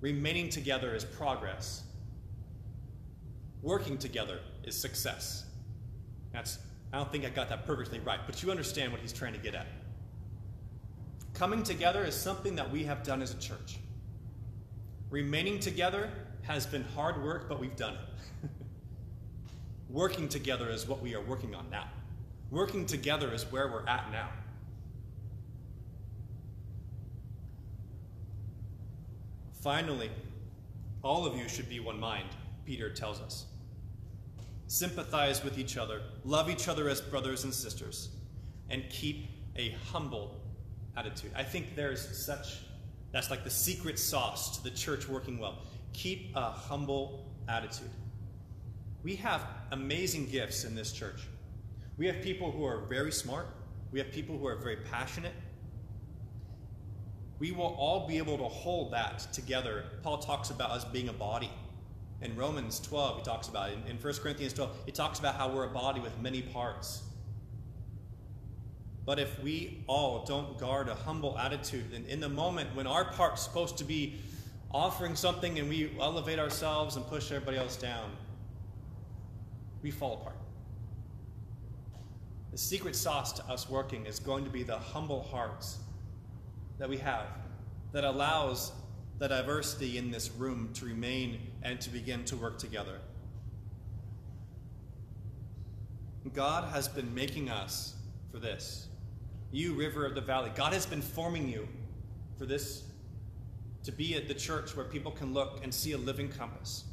[0.00, 1.82] remaining together is progress,
[3.60, 5.46] working together is success.
[6.32, 6.60] That's,
[6.92, 9.40] I don't think I got that perfectly right, but you understand what he's trying to
[9.40, 9.66] get at.
[11.34, 13.78] Coming together is something that we have done as a church.
[15.10, 16.08] Remaining together
[16.46, 18.50] has been hard work, but we've done it.
[19.90, 21.88] working together is what we are working on now.
[22.50, 24.28] Working together is where we're at now.
[29.60, 30.10] Finally,
[31.02, 32.28] all of you should be one mind,
[32.64, 33.46] Peter tells us.
[34.68, 38.10] Sympathize with each other, love each other as brothers and sisters,
[38.70, 40.40] and keep a humble
[40.96, 41.32] attitude.
[41.34, 42.58] I think there's such,
[43.12, 45.58] that's like the secret sauce to the church working well.
[45.96, 47.88] Keep a humble attitude.
[49.02, 49.40] We have
[49.72, 51.22] amazing gifts in this church.
[51.96, 53.46] We have people who are very smart,
[53.92, 55.32] we have people who are very passionate,
[57.38, 59.84] we will all be able to hold that together.
[60.02, 61.50] Paul talks about us being a body.
[62.20, 63.78] In Romans 12, he talks about it.
[63.88, 67.04] In 1 Corinthians 12, he talks about how we're a body with many parts.
[69.06, 73.06] But if we all don't guard a humble attitude, then in the moment when our
[73.12, 74.18] part's supposed to be
[74.76, 78.10] offering something and we elevate ourselves and push everybody else down,
[79.82, 80.36] we fall apart.
[82.52, 85.78] The secret sauce to us working is going to be the humble hearts
[86.78, 87.26] that we have
[87.92, 88.72] that allows
[89.18, 92.98] the diversity in this room to remain and to begin to work together.
[96.34, 97.94] God has been making us
[98.30, 98.88] for this.
[99.52, 101.66] You, River of the Valley, God has been forming you
[102.36, 102.82] for this
[103.86, 106.84] to be at the church where people can look and see a living compass.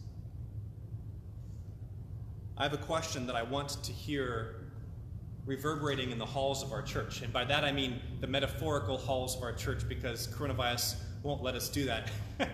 [2.55, 4.67] I have a question that I want to hear
[5.47, 7.23] reverberating in the halls of our church.
[7.23, 11.55] And by that I mean the metaphorical halls of our church because coronavirus won't let
[11.55, 12.11] us do that.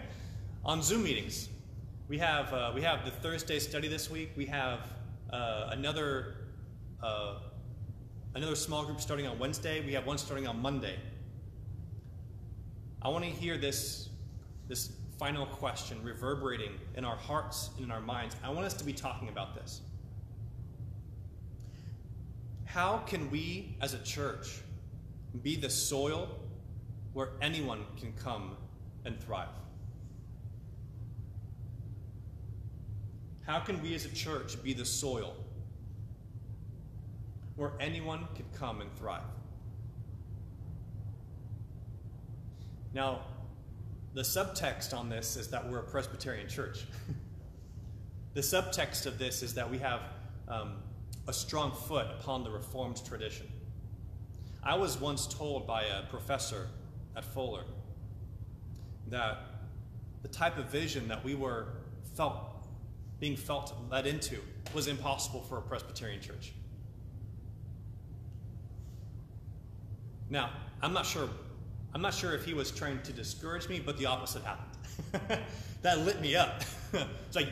[0.63, 1.49] On Zoom meetings,
[2.07, 4.31] we have, uh, we have the Thursday study this week.
[4.37, 4.79] We have
[5.33, 6.35] uh, another,
[7.03, 7.39] uh,
[8.35, 9.85] another small group starting on Wednesday.
[9.85, 10.97] We have one starting on Monday.
[13.01, 14.08] I want to hear this,
[14.69, 18.37] this final question reverberating in our hearts and in our minds.
[18.41, 19.81] I want us to be talking about this.
[22.63, 24.61] How can we as a church
[25.41, 26.39] be the soil
[27.13, 28.55] where anyone can come
[29.03, 29.49] and thrive?
[33.45, 35.35] How can we as a church be the soil
[37.55, 39.23] where anyone can come and thrive?
[42.93, 43.21] Now,
[44.19, 46.83] the subtext on this is that we're a Presbyterian church.
[48.33, 50.01] the subtext of this is that we have
[50.49, 50.73] um,
[51.29, 53.47] a strong foot upon the Reformed tradition.
[54.61, 56.67] I was once told by a professor
[57.15, 57.63] at Fuller
[59.07, 59.37] that
[60.21, 61.67] the type of vision that we were
[62.17, 62.67] felt
[63.21, 64.39] being felt led into
[64.73, 66.51] was impossible for a Presbyterian church.
[70.29, 70.49] Now,
[70.81, 71.29] I'm not sure
[71.93, 75.41] I'm not sure if he was trying to discourage me, but the opposite happened.
[75.81, 76.61] that lit me up.
[76.93, 77.49] it's like,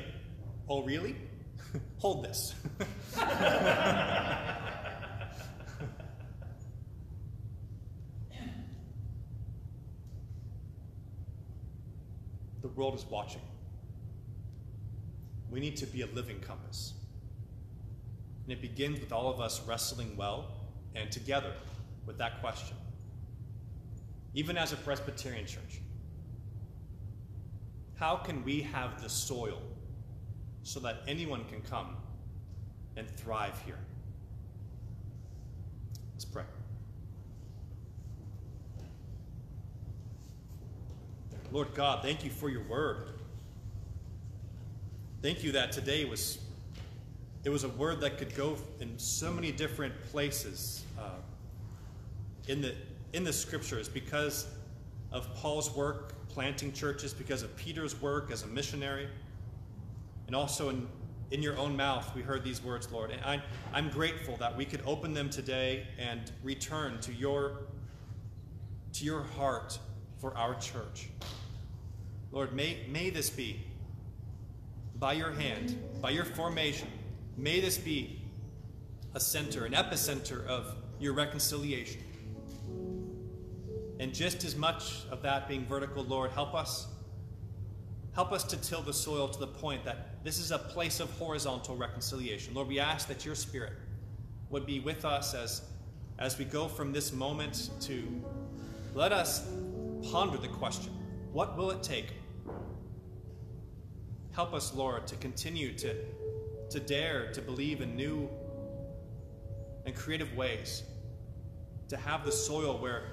[0.70, 1.16] oh really?
[2.00, 2.54] Hold this.
[12.62, 13.42] the world is watching.
[15.50, 16.94] We need to be a living compass.
[18.44, 20.52] And it begins with all of us wrestling well
[20.96, 21.54] and together
[22.06, 22.78] with that question.
[24.38, 25.82] Even as a Presbyterian church,
[27.96, 29.60] how can we have the soil
[30.68, 31.96] so that anyone can come
[32.98, 33.80] and thrive here.
[36.14, 36.44] Let's pray.
[41.52, 43.12] Lord God, thank you for your word.
[45.22, 46.40] Thank you that today was
[47.44, 51.12] it was a word that could go in so many different places uh,
[52.50, 52.76] in the
[53.14, 54.48] in the scriptures because
[55.12, 59.08] of Paul's work planting churches, because of Peter's work as a missionary.
[60.28, 60.88] And also in,
[61.32, 63.12] in your own mouth, we heard these words, Lord.
[63.12, 63.42] And I,
[63.74, 67.64] I'm grateful that we could open them today and return to your,
[68.94, 69.80] to your heart
[70.20, 71.10] for our church.
[72.32, 73.62] Lord, may, may this be
[75.00, 76.88] by your hand, by your formation,
[77.38, 78.22] may this be
[79.14, 82.02] a center, an epicenter of your reconciliation.
[84.00, 86.88] And just as much of that being vertical, Lord, help us.
[88.14, 91.10] Help us to till the soil to the point that this is a place of
[91.12, 92.54] horizontal reconciliation.
[92.54, 93.74] Lord, we ask that your spirit
[94.50, 95.62] would be with us as,
[96.18, 98.22] as we go from this moment to
[98.94, 99.48] let us
[100.12, 100.94] ponder the question
[101.32, 102.14] what will it take?
[104.32, 105.96] Help us, Lord, to continue to,
[106.70, 108.30] to dare to believe in new
[109.86, 110.84] and creative ways,
[111.90, 113.04] to have the soil where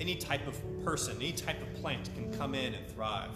[0.00, 3.30] any type of person, any type of plant can come in and thrive.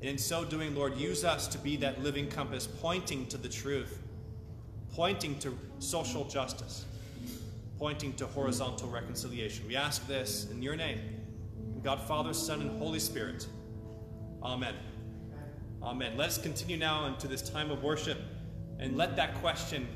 [0.00, 3.48] And in so doing, Lord, use us to be that living compass pointing to the
[3.48, 4.00] truth,
[4.92, 6.86] pointing to social justice,
[7.78, 9.66] pointing to horizontal reconciliation.
[9.66, 11.00] We ask this in your name,
[11.82, 13.46] God, Father, Son, and Holy Spirit.
[14.42, 14.74] Amen.
[15.82, 16.16] Amen.
[16.16, 18.18] Let us continue now into this time of worship
[18.78, 19.86] and let that question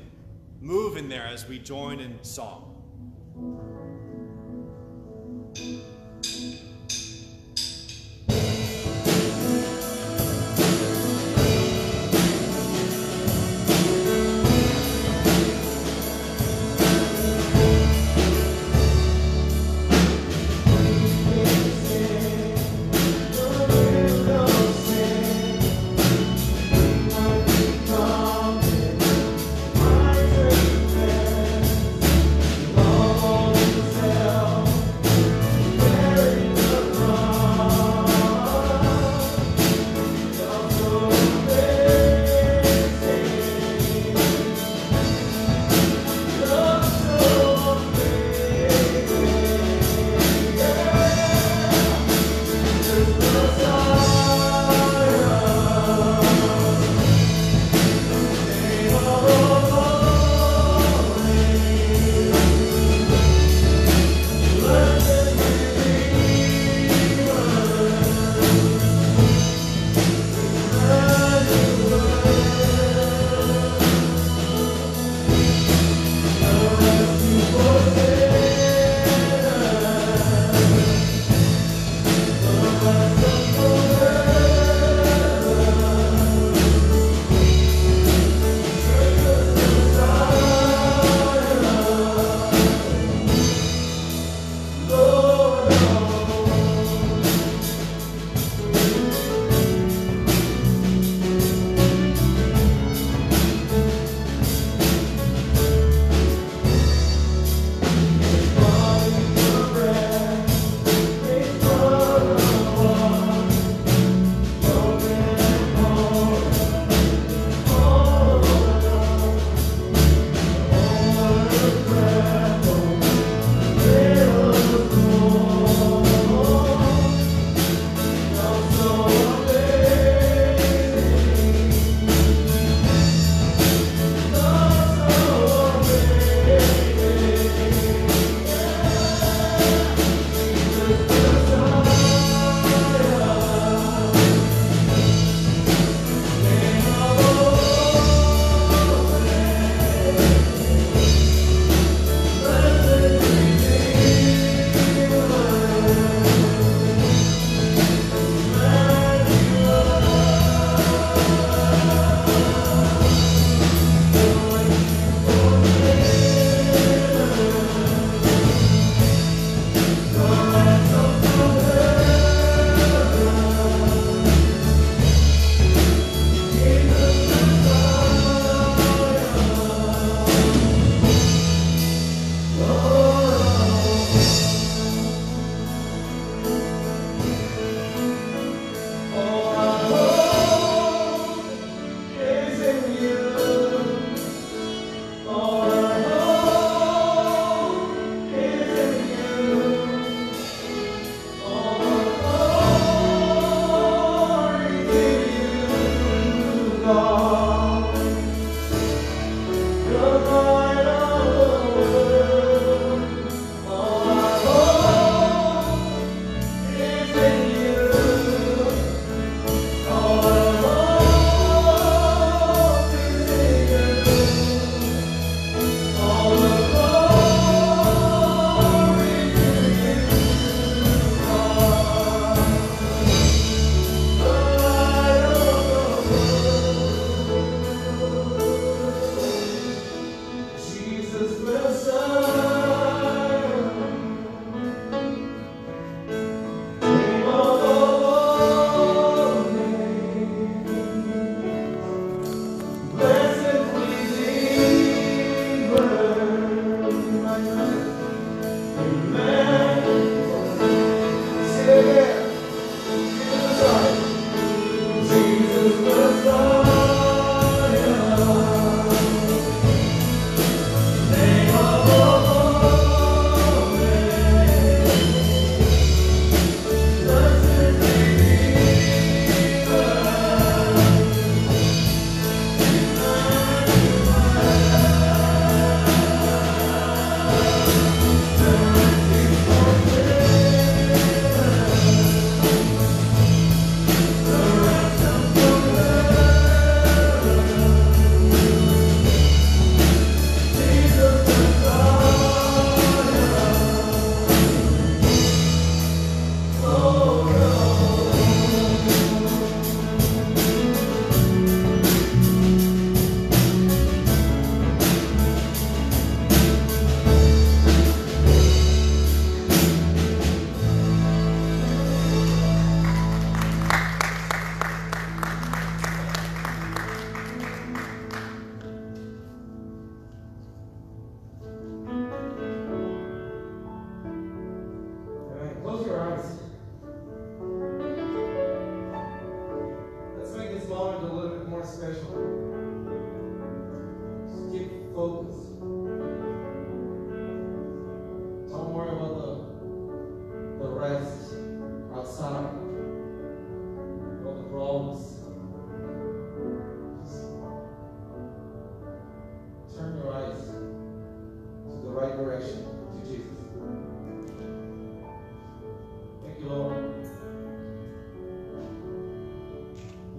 [0.61, 2.76] move in there as we join in song.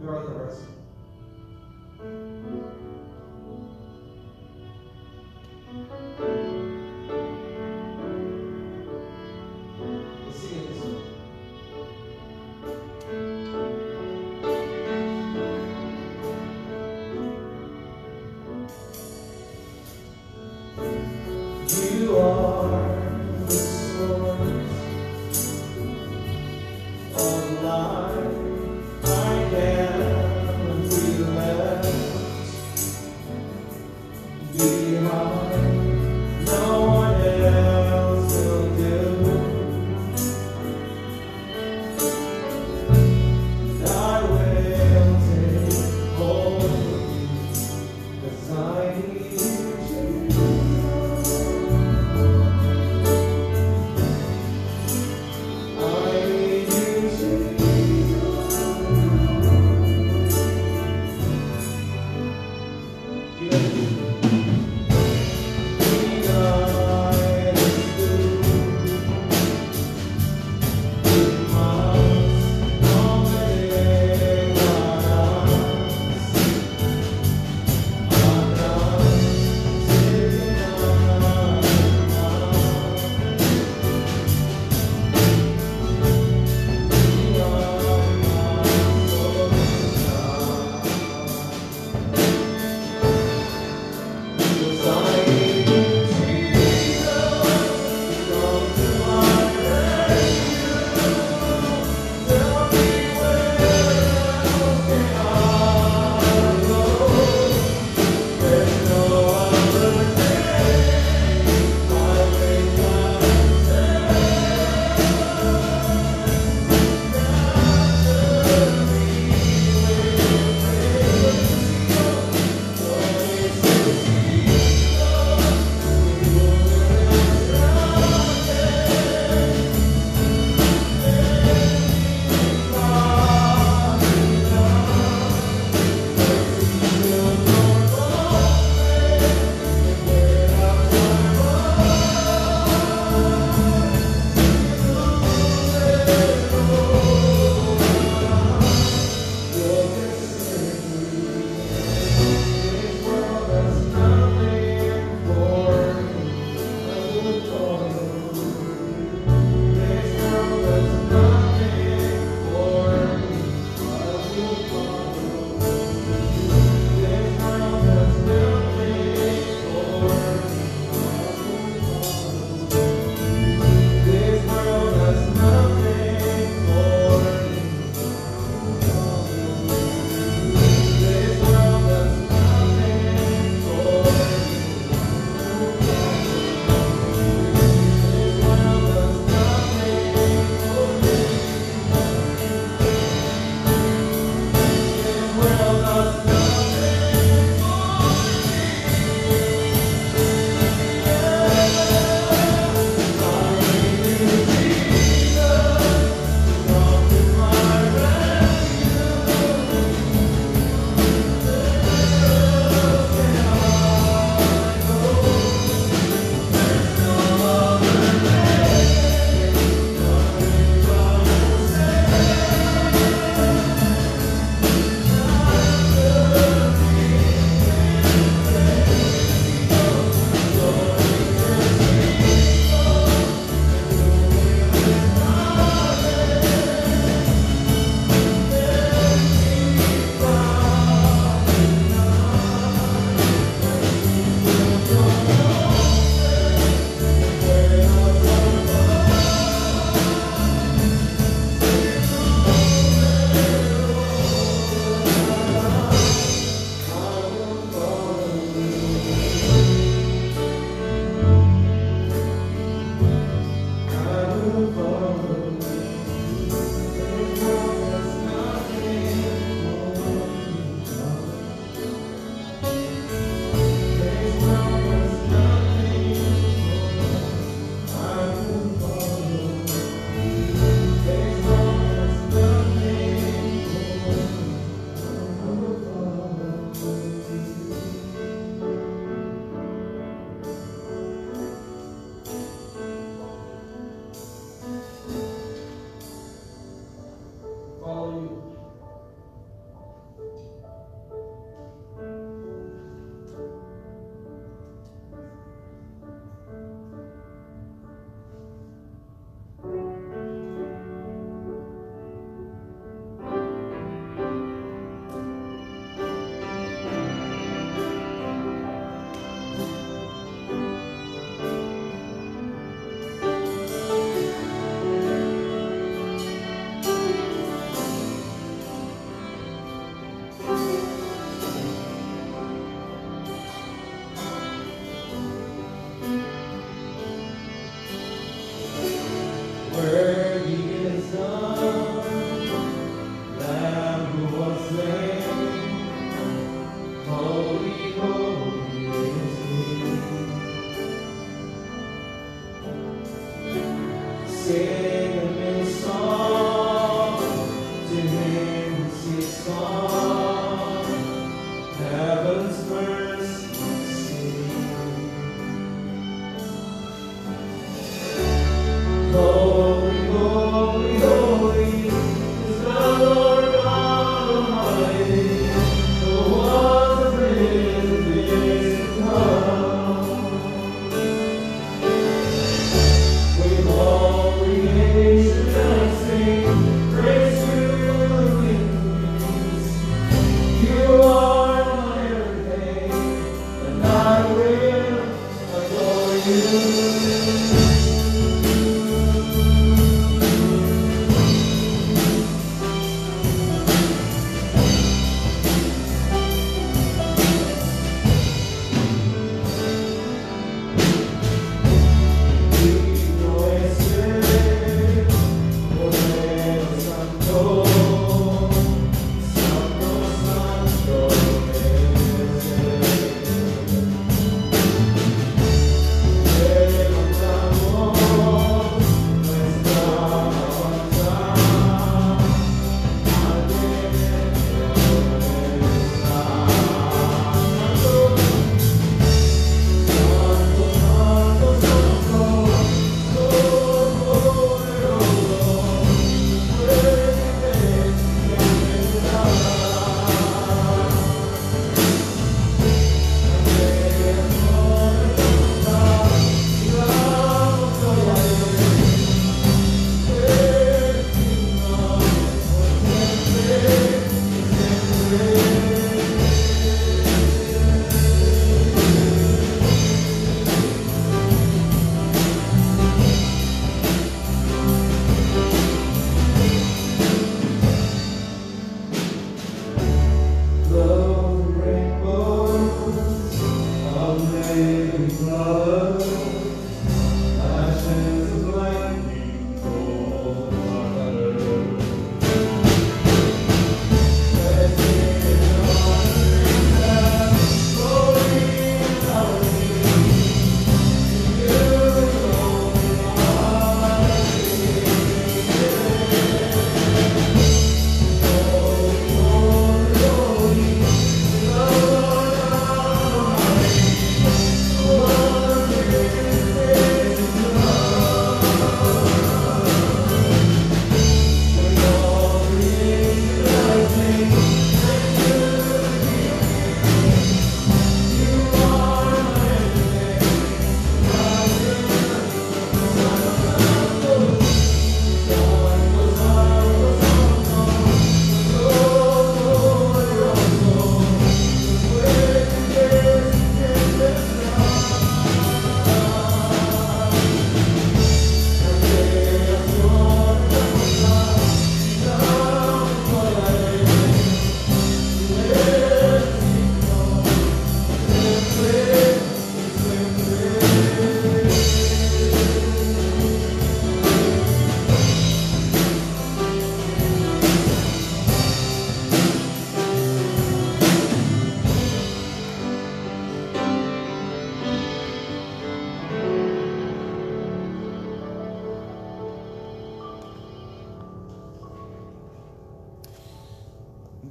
[0.08, 0.77] growth of us.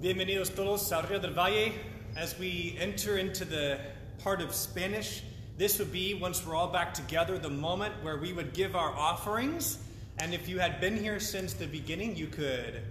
[0.07, 1.73] Bienvenidos todos al Rio del Valle.
[2.15, 3.77] As we enter into the
[4.23, 5.21] part of Spanish,
[5.57, 8.91] this would be, once we're all back together, the moment where we would give our
[8.91, 9.79] offerings.
[10.19, 12.83] And if you had been here since the beginning, you could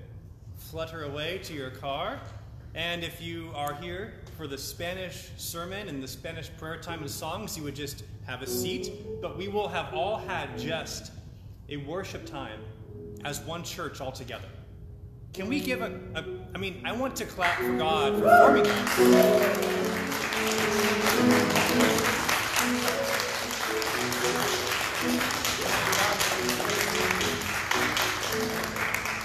[0.58, 2.20] flutter away to your car.
[2.74, 7.10] And if you are here for the Spanish sermon and the Spanish prayer time and
[7.10, 8.92] songs, you would just have a seat.
[9.22, 11.12] But we will have all had just
[11.70, 12.60] a worship time
[13.24, 14.48] as one church all together.
[15.36, 16.24] Can we give a, a
[16.54, 18.96] I mean, I want to clap for God for forming us.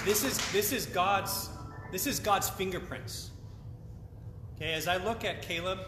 [0.04, 1.48] This is this is God's
[1.90, 3.30] this is God's fingerprints.
[4.56, 5.78] Okay, as I look at Caleb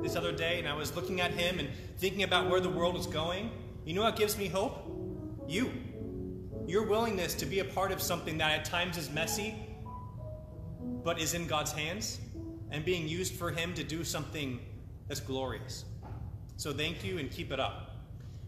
[0.00, 2.96] this other day and I was looking at him and thinking about where the world
[2.96, 3.50] is going,
[3.84, 4.88] you know what gives me hope?
[5.48, 5.72] You.
[6.66, 9.54] Your willingness to be a part of something that at times is messy,
[11.04, 12.18] but is in God's hands
[12.72, 14.58] and being used for Him to do something
[15.06, 15.84] that's glorious.
[16.56, 17.92] So thank you and keep it up.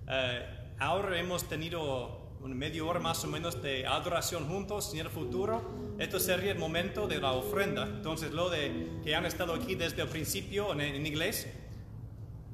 [0.08, 0.40] Uh,
[0.80, 5.62] ahora hemos tenido una media hora más o menos de adoración juntos en el futuro.
[6.00, 7.84] Esto sería el momento de la ofrenda.
[7.84, 11.46] Entonces, lo de que han estado aquí desde el principio en, en inglés,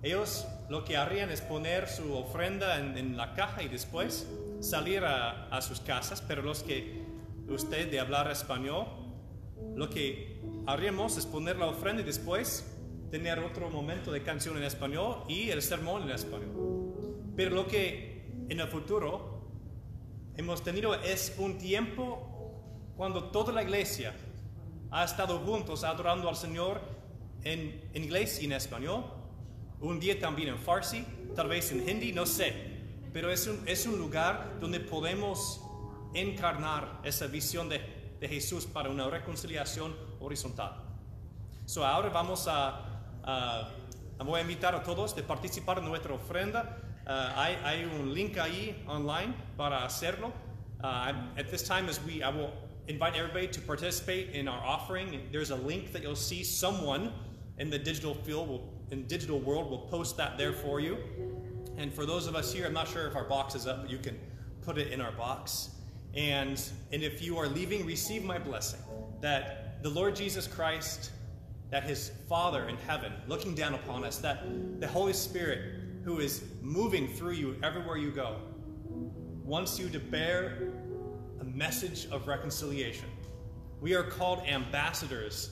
[0.04, 4.28] ellos lo que harían es poner su ofrenda en, la caja y después
[4.60, 6.22] salir a, sus casas.
[6.26, 7.02] Pero los que
[7.48, 8.86] usted de hablar español,
[9.74, 12.70] lo que haríamos es poner la ofrenda y después
[13.10, 17.32] tener otro momento de canción en español y el sermón en español.
[17.34, 19.48] Pero lo que en el futuro
[20.36, 22.30] hemos tenido es un tiempo
[22.96, 24.14] cuando toda la iglesia
[24.90, 26.80] ha estado juntos adorando al Señor
[27.42, 29.23] en inglés y en español.
[29.80, 31.04] Un día también en farsi,
[31.34, 32.52] tal vez en hindi, no sé.
[33.12, 35.60] Pero es un, es un lugar donde podemos
[36.14, 37.80] encarnar esa visión de,
[38.20, 40.84] de Jesús para una reconciliación horizontal.
[41.66, 43.70] So, ahora vamos a,
[44.18, 46.78] voy a invitar a todos de participar en nuestra ofrenda.
[47.06, 50.32] Uh, hay, un link ahí online para hacerlo.
[50.82, 52.52] I'm- at this time, as we, I will
[52.86, 55.28] invite everybody to participate in our offering.
[55.32, 56.44] There's a link that you'll see.
[56.44, 57.12] Someone
[57.58, 60.98] in the digital field, will, in digital world, We'll post that there for you.
[61.76, 63.90] And for those of us here, I'm not sure if our box is up, but
[63.90, 64.18] you can
[64.62, 65.70] put it in our box.
[66.14, 66.62] And,
[66.92, 68.80] and if you are leaving, receive my blessing
[69.20, 71.10] that the Lord Jesus Christ,
[71.70, 76.44] that his Father in heaven, looking down upon us, that the Holy Spirit, who is
[76.62, 78.36] moving through you everywhere you go,
[79.44, 80.72] wants you to bear
[81.40, 83.08] a message of reconciliation.
[83.80, 85.50] We are called ambassadors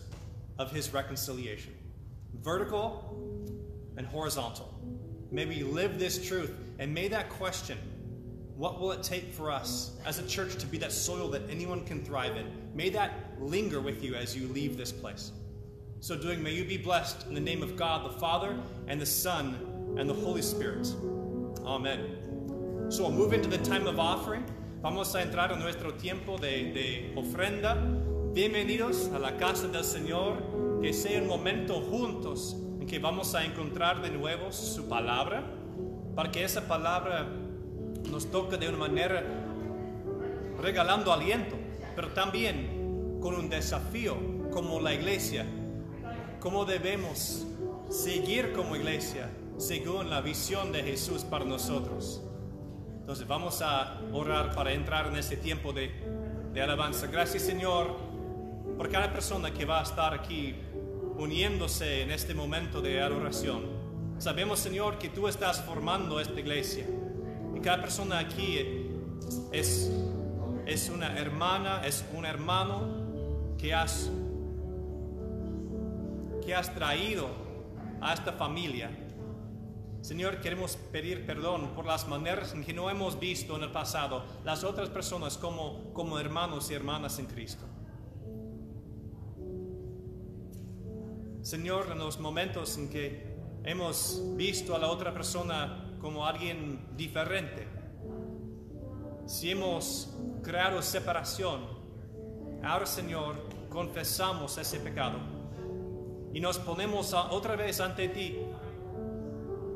[0.59, 1.75] of his reconciliation,
[2.41, 3.15] vertical
[3.97, 4.73] and horizontal.
[5.31, 7.79] May we live this truth and may that question,
[8.57, 11.85] what will it take for us as a church to be that soil that anyone
[11.85, 12.47] can thrive in?
[12.75, 15.33] May that linger with you as you leave this place.
[16.01, 18.59] So doing, may you be blessed in the name of God the Father
[18.89, 20.93] and the Son and the Holy Spirit.
[21.65, 22.89] Amen.
[22.89, 24.45] So we'll move into the time of offering.
[24.83, 27.77] Vamos a entrar en nuestro tiempo de, de ofrenda.
[28.35, 30.43] Bienvenidos a la casa del Señor.
[30.83, 35.45] Que sea un momento juntos en que vamos a encontrar de nuevo su palabra,
[36.17, 37.29] para que esa palabra
[38.11, 39.23] nos toque de una manera
[40.61, 41.55] regalando aliento,
[41.95, 44.17] pero también con un desafío
[44.51, 45.47] como la iglesia,
[46.41, 47.47] cómo debemos
[47.89, 52.21] seguir como iglesia según la visión de Jesús para nosotros.
[52.99, 55.93] Entonces vamos a orar para entrar en este tiempo de,
[56.53, 57.07] de alabanza.
[57.07, 57.97] Gracias Señor
[58.77, 60.57] por cada persona que va a estar aquí
[61.17, 63.65] uniéndose en este momento de adoración.
[64.19, 66.87] Sabemos Señor que tú estás formando esta iglesia
[67.55, 68.59] y cada persona aquí
[69.53, 69.91] es,
[70.67, 74.11] es una hermana, es un hermano que has,
[76.45, 77.29] que has traído
[78.01, 78.91] a esta familia.
[80.01, 84.25] Señor, queremos pedir perdón por las maneras en que no hemos visto en el pasado
[84.45, 87.65] las otras personas como, como hermanos y hermanas en Cristo.
[91.43, 97.67] Señor, en los momentos en que hemos visto a la otra persona como alguien diferente,
[99.27, 101.61] si hemos creado separación,
[102.63, 105.19] ahora Señor, confesamos ese pecado
[106.33, 108.39] y nos ponemos otra vez ante ti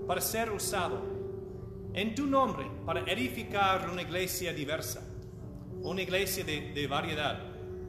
[0.07, 1.03] para ser usado
[1.95, 5.03] en tu nombre para edificar una iglesia diversa,
[5.83, 7.41] una iglesia de, de variedad,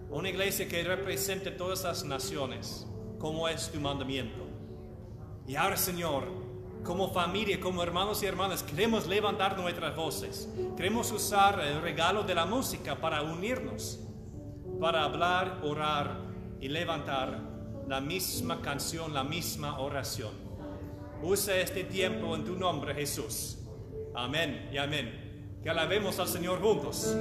[0.10, 2.88] una iglesia que represente todas las naciones,
[3.20, 4.46] como es tu mandamiento.
[5.48, 6.26] Y ahora, Señor,
[6.84, 12.36] como familia, como hermanos y hermanas, queremos levantar nuestras voces, queremos usar el regalo de
[12.36, 14.00] la música para unirnos,
[14.80, 16.22] para hablar, orar
[16.60, 17.42] y levantar
[17.88, 20.32] la misma canción, la misma oración.
[21.22, 23.58] Usa este tiempo en tu nombre, Jesús.
[24.14, 25.60] Amén y amén.
[25.64, 27.16] Que alabemos al Señor juntos.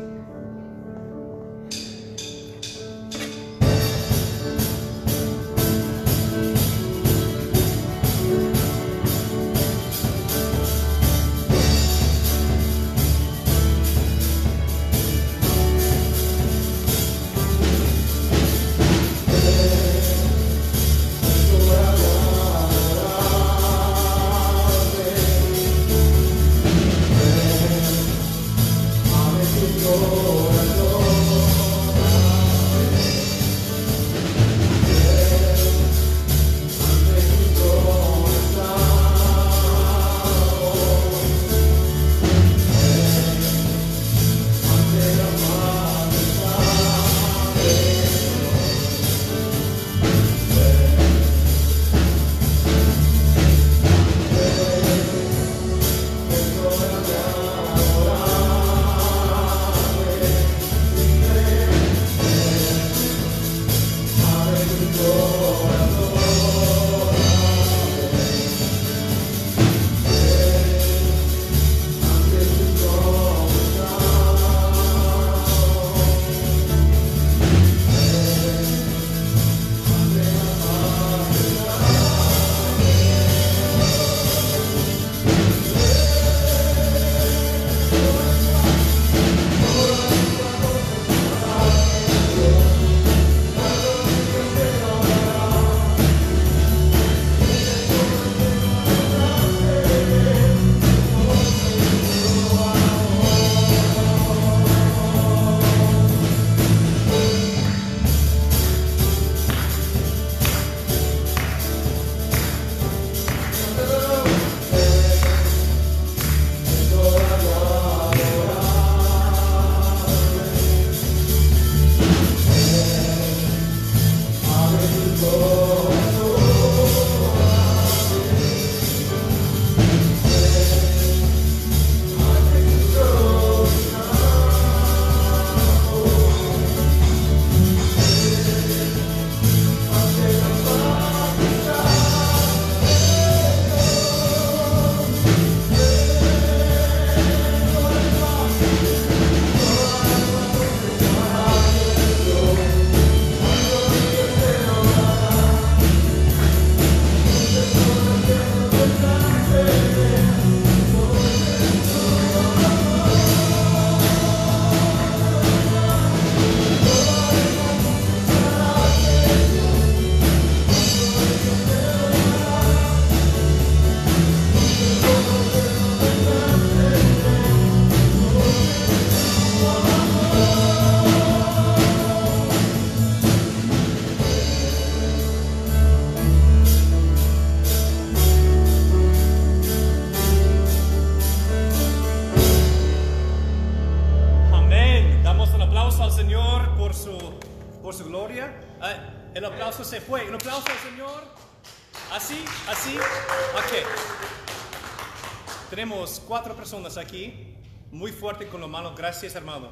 [206.36, 207.54] Cuatro personas aquí.
[207.90, 208.94] Muy fuerte con las manos.
[208.94, 209.70] Gracias, hermano.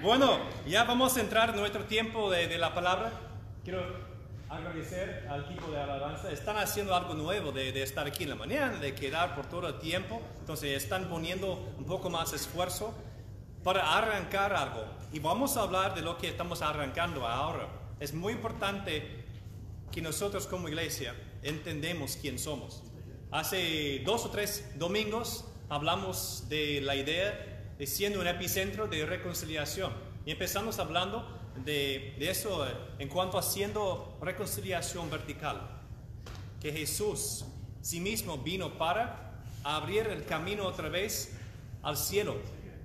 [0.00, 0.38] Bueno,
[0.68, 3.10] ya vamos a entrar en nuestro tiempo de, de la palabra.
[3.64, 3.82] Quiero
[4.48, 6.30] agradecer al equipo de alabanza.
[6.30, 9.66] Están haciendo algo nuevo de, de estar aquí en la mañana, de quedar por todo
[9.66, 10.22] el tiempo.
[10.38, 12.94] Entonces están poniendo un poco más esfuerzo
[13.64, 14.84] para arrancar algo.
[15.12, 17.66] Y vamos a hablar de lo que estamos arrancando ahora.
[17.98, 19.24] Es muy importante
[19.90, 22.84] que nosotros como iglesia entendemos quién somos.
[23.32, 29.90] Hace dos o tres domingos hablamos de la idea de siendo un epicentro de reconciliación.
[30.26, 31.26] Y empezamos hablando
[31.64, 35.62] de, eso eh, en cuanto a siendo reconciliación vertical.
[36.60, 37.46] Que Jesús
[37.80, 41.34] sí mismo vino para abrir el camino otra vez
[41.82, 42.36] al cielo.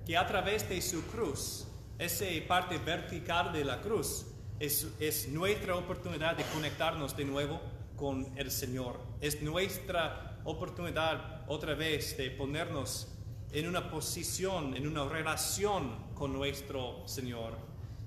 [0.06, 1.68] Que a través de su cruz,
[2.00, 4.28] esa parte vertical de la cruz,
[4.62, 7.60] es, es nuestra oportunidad de conectarnos de nuevo
[7.98, 8.98] con el Señor.
[9.20, 13.14] Es nuestra oportunidad otra vez de ponernos
[13.52, 17.58] en una posición, en una relación con nuestro Señor.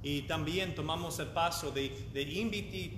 [0.02, 2.24] Y también tomamos el paso de, de,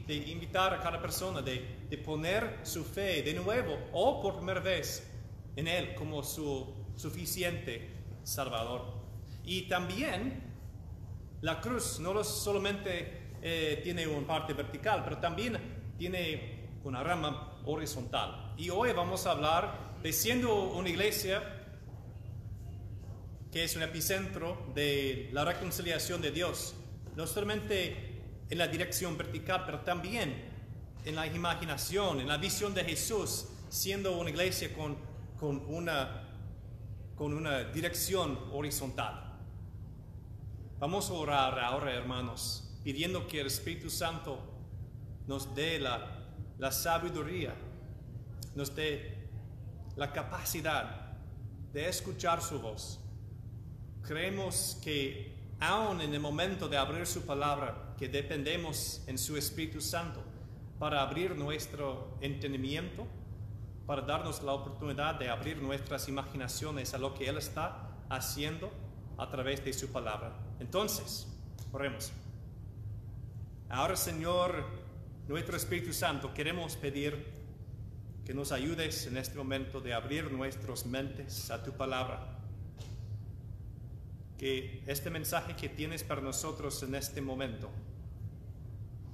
[0.06, 4.60] de invitar a cada persona, de, de poner su fe de nuevo o por primera
[4.60, 5.10] vez
[5.56, 7.90] en Él como su suficiente
[8.22, 9.02] Salvador.
[9.44, 10.44] Y también
[11.40, 15.58] la cruz no solamente eh, tiene una parte vertical, pero también
[15.98, 18.54] tiene una rama horizontal.
[18.56, 21.42] Y hoy vamos a hablar de siendo una iglesia
[23.52, 26.74] que es un epicentro de la reconciliación de Dios,
[27.16, 30.50] no solamente en la dirección vertical, pero también
[31.04, 34.96] en la imaginación, en la visión de Jesús, siendo una iglesia con,
[35.38, 36.28] con, una,
[37.14, 39.34] con una dirección horizontal.
[40.78, 44.38] Vamos a orar ahora, hermanos, pidiendo que el Espíritu Santo
[45.26, 46.21] nos dé la,
[46.62, 47.52] la sabiduría,
[48.54, 49.18] nos dé
[49.96, 51.16] la capacidad
[51.72, 53.00] de escuchar su voz.
[54.00, 59.80] Creemos que aún en el momento de abrir su palabra, que dependemos en su Espíritu
[59.80, 60.22] Santo
[60.78, 63.08] para abrir nuestro entendimiento,
[63.84, 68.70] para darnos la oportunidad de abrir nuestras imaginaciones a lo que Él está haciendo
[69.18, 70.32] a través de su palabra.
[70.60, 71.26] Entonces,
[71.72, 72.12] oremos.
[73.68, 74.81] Ahora, Señor,
[75.28, 77.24] nuestro Espíritu Santo, queremos pedir
[78.24, 82.38] que nos ayudes en este momento de abrir nuestras mentes a tu palabra.
[84.36, 87.70] Que este mensaje que tienes para nosotros en este momento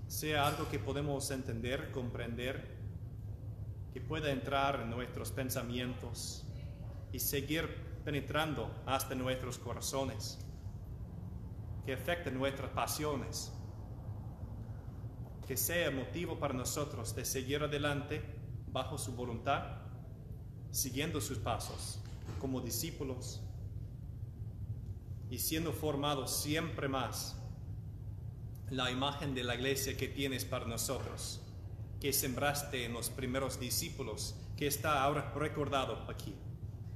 [0.06, 2.76] sea algo que podemos entender, comprender,
[3.92, 6.44] que pueda entrar en nuestros pensamientos
[7.12, 7.68] y seguir
[8.04, 10.38] penetrando hasta nuestros corazones,
[11.84, 13.52] que afecte nuestras pasiones,
[15.48, 18.22] que sea motivo para nosotros de seguir adelante
[18.70, 19.78] bajo su voluntad,
[20.70, 22.00] siguiendo sus pasos
[22.38, 23.40] como discípulos
[25.30, 27.34] y siendo formados siempre más
[28.68, 31.40] la imagen de la iglesia que tienes para nosotros,
[31.98, 36.34] que sembraste en los primeros discípulos, que está ahora recordado aquí.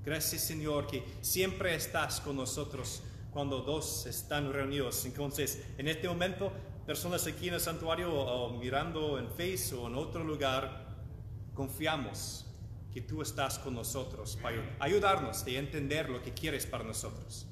[0.05, 5.07] Gracias Señor que siempre estás con nosotros cuando dos están reunidos.
[5.07, 6.53] Entonces, en este momento,
[6.87, 10.87] personas aquí en el santuario o mirando en Face o en otro lugar,
[11.55, 12.47] confiamos
[12.93, 17.47] que tú estás con nosotros para ayudarnos a entender lo que quieres para nosotros.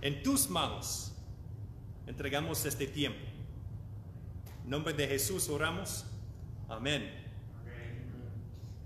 [0.00, 1.12] En tus manos
[2.06, 3.24] entregamos este tiempo.
[4.64, 6.04] En nombre de Jesús oramos.
[6.68, 7.26] Amén.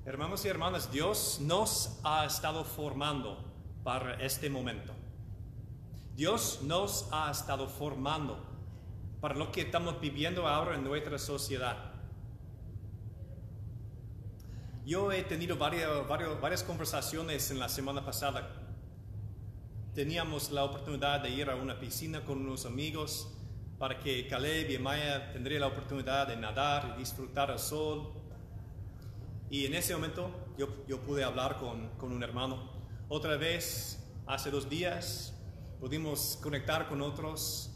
[0.05, 3.45] Hermanos y hermanas, Dios nos ha estado formando
[3.83, 4.93] para este momento.
[6.15, 8.52] Dios nos ha estado formando
[9.23, 11.93] para lo que estamos viviendo ahora en nuestra sociedad.
[14.85, 18.51] Yo he tenido varias, varias, varias conversaciones en la semana pasada.
[19.95, 23.33] Teníamos la oportunidad de ir a una piscina con unos amigos
[23.79, 28.13] para que Caleb y Maya tendrían la oportunidad de nadar y disfrutar el sol.
[29.49, 32.73] Y en ese momento yo, yo pude hablar con, con un hermano.
[33.09, 35.33] Otra vez, hace dos días,
[35.79, 37.71] pudimos conectar con otros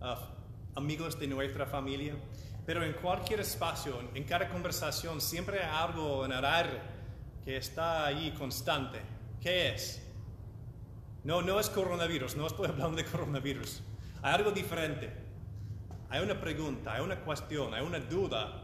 [0.00, 0.33] uh,
[0.74, 2.14] amigos de nuestra familia.
[2.66, 6.80] Pero en cualquier espacio, en cada conversación, siempre hay algo en el aire
[7.44, 9.00] que está ahí constante.
[9.40, 10.02] ¿Qué es?
[11.24, 13.82] No, no es coronavirus, no estoy hablando de coronavirus.
[14.22, 15.12] Hay algo diferente.
[16.08, 18.62] Hay una pregunta, hay una cuestión, hay una duda.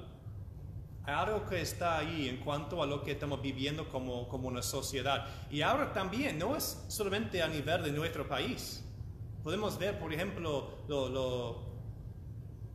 [1.04, 4.62] Hay algo que está ahí en cuanto a lo que estamos viviendo como, como una
[4.62, 5.26] sociedad.
[5.50, 8.84] Y ahora también, no es solamente a nivel de nuestro país.
[9.42, 11.69] Podemos ver, por ejemplo, lo,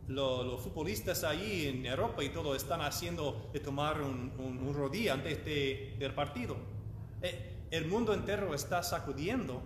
[0.08, 4.74] lo- los futbolistas ahí en Europa y todo están haciendo de tomar un, un, un
[4.74, 6.56] rodillo antes de- del partido.
[7.22, 9.62] Eh, el mundo entero está sacudiendo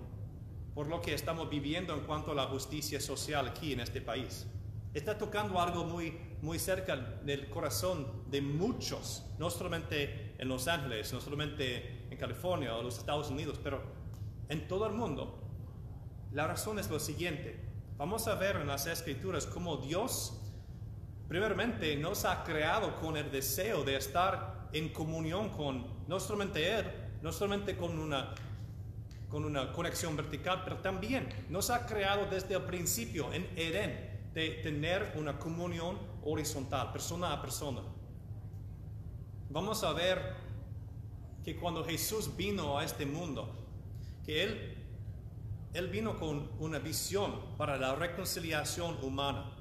[0.75, 4.47] por lo que estamos viviendo en cuanto a la justicia social aquí en este país.
[4.95, 11.13] Está tocando algo muy, muy cerca del corazón de muchos, no solamente en Los Ángeles,
[11.13, 13.83] no solamente en California o los Estados Unidos, pero
[14.49, 15.39] en todo el mundo.
[16.33, 17.61] La razón es lo siguiente.
[18.01, 20.33] Vamos a ver en las escrituras cómo Dios,
[21.29, 26.87] primeramente, nos ha creado con el deseo de estar en comunión con no solamente Él,
[27.21, 28.35] no solamente con una,
[29.29, 34.49] con una conexión vertical, pero también nos ha creado desde el principio en Edén de
[34.63, 37.83] tener una comunión horizontal, persona a persona.
[39.51, 40.37] Vamos a ver
[41.45, 43.55] que cuando Jesús vino a este mundo,
[44.25, 44.80] que Él
[45.73, 49.57] él vino con una visión para la reconciliación humana.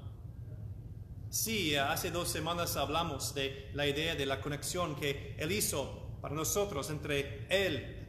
[1.28, 6.34] Sí, hace dos semanas hablamos de la idea de la conexión que Él hizo para
[6.34, 8.08] nosotros entre Él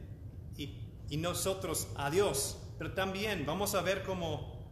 [0.56, 2.58] y, nosotros a Dios.
[2.78, 4.66] Pero también vamos a ver cómo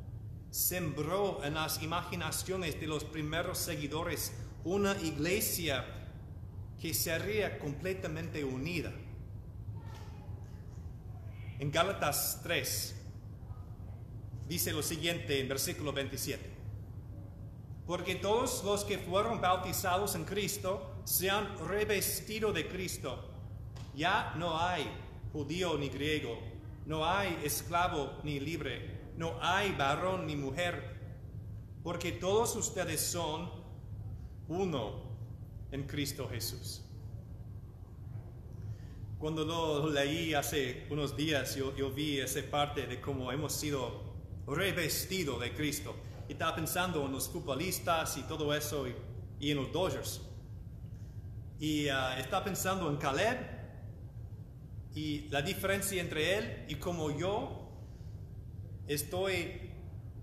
[0.51, 4.33] sembró en las imaginaciones de los primeros seguidores
[4.65, 5.85] una iglesia
[6.81, 8.91] que sería completamente unida.
[11.61, 13.00] En Gálatas 3,
[14.51, 16.45] dice lo siguiente en versículo 27.
[17.87, 23.31] Porque todos los que fueron bautizados en Cristo se han revestido de Cristo.
[23.95, 24.91] Ya no hay
[25.33, 26.37] judío ni griego,
[26.85, 30.99] no hay esclavo ni libre, no hay varón ni mujer,
[31.85, 33.49] porque todos ustedes son
[34.49, 35.01] uno
[35.71, 36.83] en Cristo Jesús.
[39.21, 44.10] Cuando lo leí hace unos días, yo, yo vi esa parte de cómo hemos sido
[44.51, 45.95] revestido de Cristo.
[46.29, 48.87] Y estaba pensando en los futbolistas y todo eso
[49.41, 50.21] y, en los Dodgers.
[51.59, 53.39] Y ah, estaba pensando en Caleb
[54.95, 57.69] y la diferencia entre él y como yo
[58.89, 59.71] estoy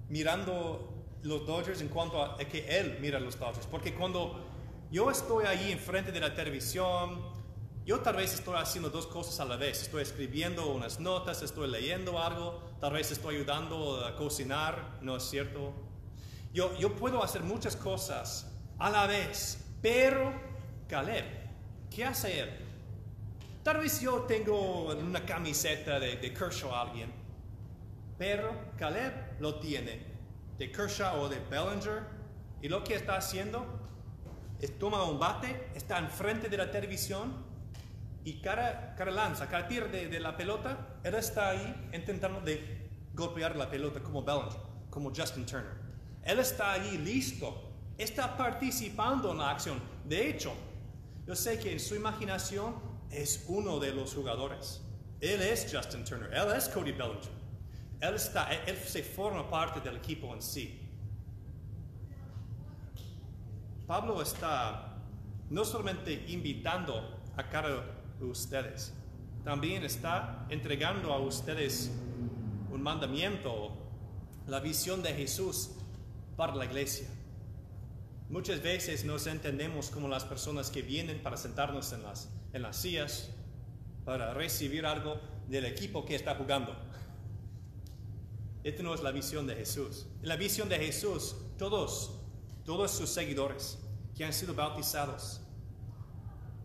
[0.10, 0.94] mirando
[1.24, 3.68] los Dodgers en cuanto a que él mira los Dodgers.
[3.68, 4.46] Porque cuando
[4.92, 7.37] yo estoy ahí enfrente de la televisión,
[7.88, 9.84] yo tal vez estoy haciendo dos cosas a la vez.
[9.84, 15.24] Estoy escribiendo unas notas, estoy leyendo algo, tal vez estoy ayudando a cocinar, ¿no es
[15.24, 15.74] cierto?
[16.54, 20.34] Yo, yo puedo hacer muchas cosas a la vez, pero
[20.90, 21.24] Caleb,
[21.90, 22.50] ¿qué hace él?
[23.64, 27.10] Tal vez yo tengo una camiseta de, de Kershaw a alguien,
[28.18, 30.06] pero Caleb lo tiene
[30.58, 32.04] de Kershaw o de Bellinger,
[32.62, 33.66] y lo que está haciendo
[34.60, 37.47] es toma un bate, está enfrente de la televisión
[38.24, 43.56] y cada, cada lanza, cada tiro de, la pelota, él está ahí intentando de golpear
[43.56, 45.78] la pelota como Bellinger, como Justin Turner.
[46.24, 49.82] Él está ahí listo, está participando en la acción.
[50.06, 50.54] De hecho,
[51.26, 52.76] yo sé que en su imaginación
[53.10, 54.82] es uno de los jugadores.
[55.22, 57.38] Él es Justin Turner, él es Cody Bellinger.
[58.00, 60.82] Él, está, él, se forma parte del equipo en sí.
[63.88, 64.98] Pablo está
[65.50, 68.94] no solamente invitando a cada ustedes,
[69.44, 71.92] también está entregando a ustedes
[72.72, 73.72] un mandamiento,
[74.46, 75.72] la visión de Jesús
[76.36, 77.08] para la iglesia.
[78.30, 82.76] Muchas veces nos entendemos como las personas que vienen para sentarnos en las, en las
[82.76, 83.30] sillas,
[84.04, 86.76] para recibir algo del equipo que está jugando.
[88.64, 90.08] Esta no es la visión de Jesús.
[90.22, 92.20] En la visión de Jesús, todos,
[92.66, 93.80] todos sus seguidores
[94.14, 95.40] que han sido bautizados,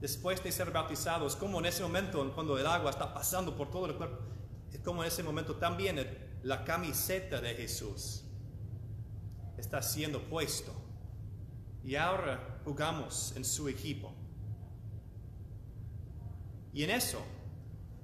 [0.02, 3.86] después de ser bautizados, como en ese momento, cuando el agua está pasando por todo
[3.86, 4.18] el cuerpo,
[4.84, 6.04] como en ese momento también
[6.42, 8.24] la camiseta de Jesús
[9.56, 10.72] está siendo puesto.
[11.84, 14.12] Y ahora jugamos en su equipo.
[16.72, 17.22] Y en eso,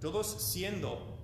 [0.00, 1.18] todos siendo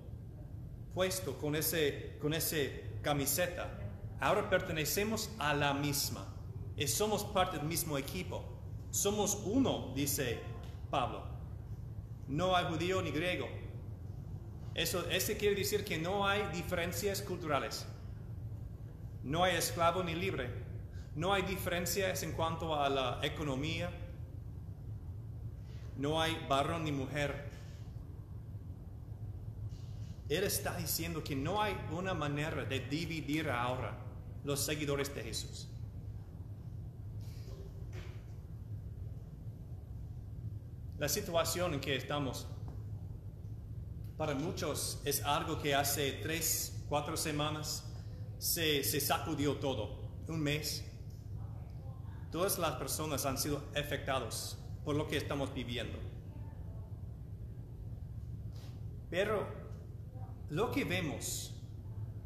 [0.93, 3.79] puesto con ese, con ese camiseta,
[4.19, 6.35] ahora pertenecemos a la misma.
[6.75, 8.43] Y somos parte del mismo equipo.
[8.91, 10.54] Somos uno, dice
[10.95, 11.25] Pablo.
[12.29, 13.49] No hay judío ni griego.
[14.73, 17.85] Eso, eso quiere decir que no hay diferencias culturales.
[19.21, 20.49] No hay esclavo ni libre.
[21.13, 23.89] No hay diferencias en cuanto a la economía.
[25.97, 27.43] No hay varón ni mujer.
[30.29, 33.97] Él está diciendo que no hay una manera de dividir ahora
[34.45, 35.67] los seguidores de Jesús.
[40.97, 42.47] La situación en que estamos
[44.15, 47.83] para muchos es algo que hace tres, cuatro semanas
[48.37, 49.99] se, sacudió todo,
[50.29, 50.85] un mes.
[52.31, 55.99] todas las personas han sido afectados por lo que estamos viviendo.
[59.09, 59.47] Pero
[60.49, 61.53] lo que vemos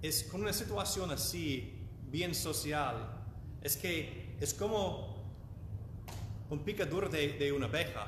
[0.03, 3.25] es con una situación así, bien social,
[3.63, 5.17] es que es como
[6.51, 8.07] un picador de, de una abeja,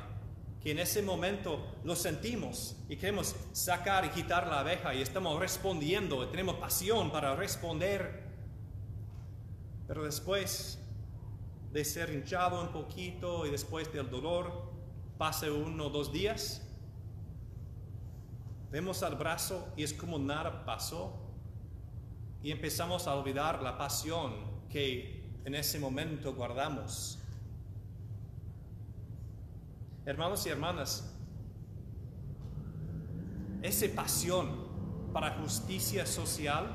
[0.62, 5.40] que en ese momento lo sentimos y queremos sacar y quitar la abeja y estamos
[5.40, 8.24] respondiendo, y tenemos pasión para responder,
[9.88, 10.80] pero después
[11.72, 14.72] de ser hinchado un poquito y después del dolor,
[15.18, 16.62] pase uno o dos días,
[18.72, 21.22] vemos al brazo y es como nada pasó
[22.44, 24.34] y empezamos a olvidar la pasión
[24.70, 27.20] que en ese momento guardamos.
[30.03, 31.14] Hermanos y hermanas,
[33.61, 36.65] esa pasión para justicia social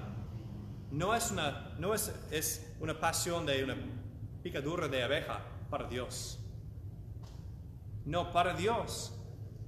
[0.92, 3.76] no es una, no es, es una pasión de una
[4.44, 6.38] picadura de abeja para Dios.
[8.04, 9.12] No, para Dios,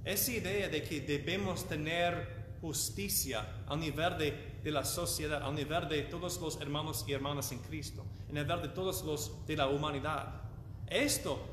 [0.05, 5.89] esa idea de que debemos tener justicia a nivel de, de la sociedad, a nivel
[5.89, 9.67] de todos los hermanos y hermanas en Cristo, a nivel de todos los de la
[9.67, 10.43] humanidad.
[10.87, 11.45] Esto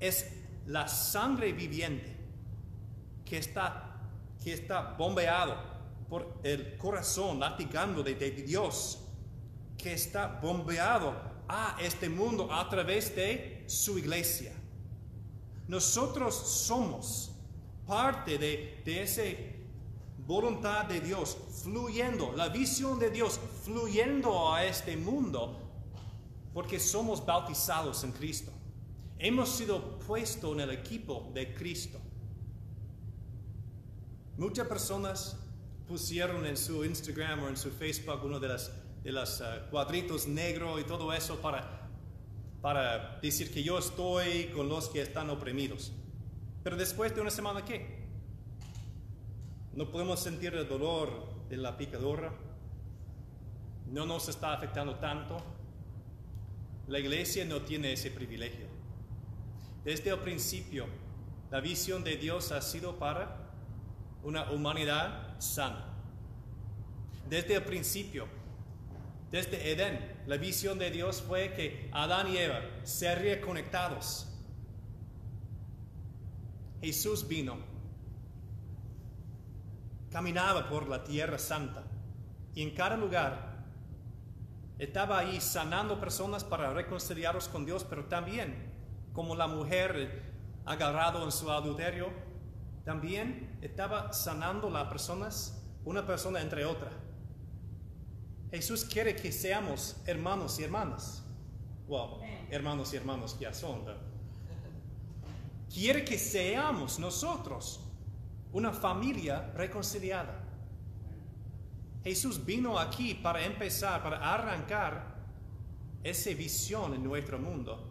[0.00, 2.16] es la sangre viviente
[3.24, 4.00] que está,
[4.42, 5.56] que está bombeado
[6.08, 8.98] por el corazón latigando de, de Dios,
[9.78, 11.14] que está bombeado
[11.48, 14.52] a este mundo a través de su iglesia.
[15.68, 17.30] Nosotros somos
[17.86, 19.22] parte de, de esa
[20.26, 25.58] voluntad de Dios fluyendo, la visión de Dios fluyendo a este mundo,
[26.52, 28.52] porque somos bautizados en Cristo.
[29.22, 32.00] Hemos sido puestos en el equipo de Cristo.
[34.38, 35.36] Muchas personas
[35.86, 38.70] pusieron en su Instagram o en su Facebook uno de los
[39.02, 41.88] de los uh, cuadritos negros y todo eso para,
[42.60, 45.92] para decir que yo estoy con los que están oprimidos.
[46.62, 48.00] Pero después de una semana, ¿qué?
[49.74, 52.32] No podemos sentir el dolor de la picadura.
[53.86, 55.38] No nos está afectando tanto.
[56.86, 58.69] La iglesia no tiene ese privilegio.
[59.84, 60.86] Desde el principio,
[61.50, 63.50] la visión de Dios ha sido para
[64.22, 65.86] una humanidad sana.
[67.28, 68.26] Desde el principio,
[69.30, 74.26] desde Edén, la visión de Dios fue que Adán y Eva serían conectados.
[76.82, 77.58] Jesús vino,
[80.10, 81.84] caminaba por la tierra santa
[82.54, 83.64] y en cada lugar
[84.78, 88.69] estaba ahí sanando personas para reconciliarlos con Dios, pero también
[89.20, 90.22] como la mujer
[90.64, 92.08] agarrado en su adulterio,
[92.86, 96.90] también estaba sanando las personas, una persona entre otra.
[98.50, 101.22] Jesús quiere que seamos hermanos y hermanas.
[101.86, 102.20] Wow,
[102.50, 103.84] hermanos y hermanos ya son.
[103.84, 104.00] ¿verdad?
[105.68, 107.80] Quiere que seamos nosotros
[108.54, 110.48] una familia reconciliada.
[112.02, 115.14] Jesús vino aquí para empezar, para arrancar
[116.02, 117.89] esa visión en nuestro mundo.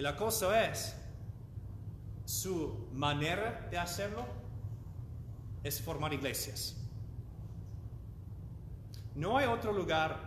[0.00, 0.96] Y la cosa es,
[2.24, 4.24] su manera de hacerlo
[5.62, 6.74] es formar iglesias.
[9.14, 10.18] No hay otro lugar,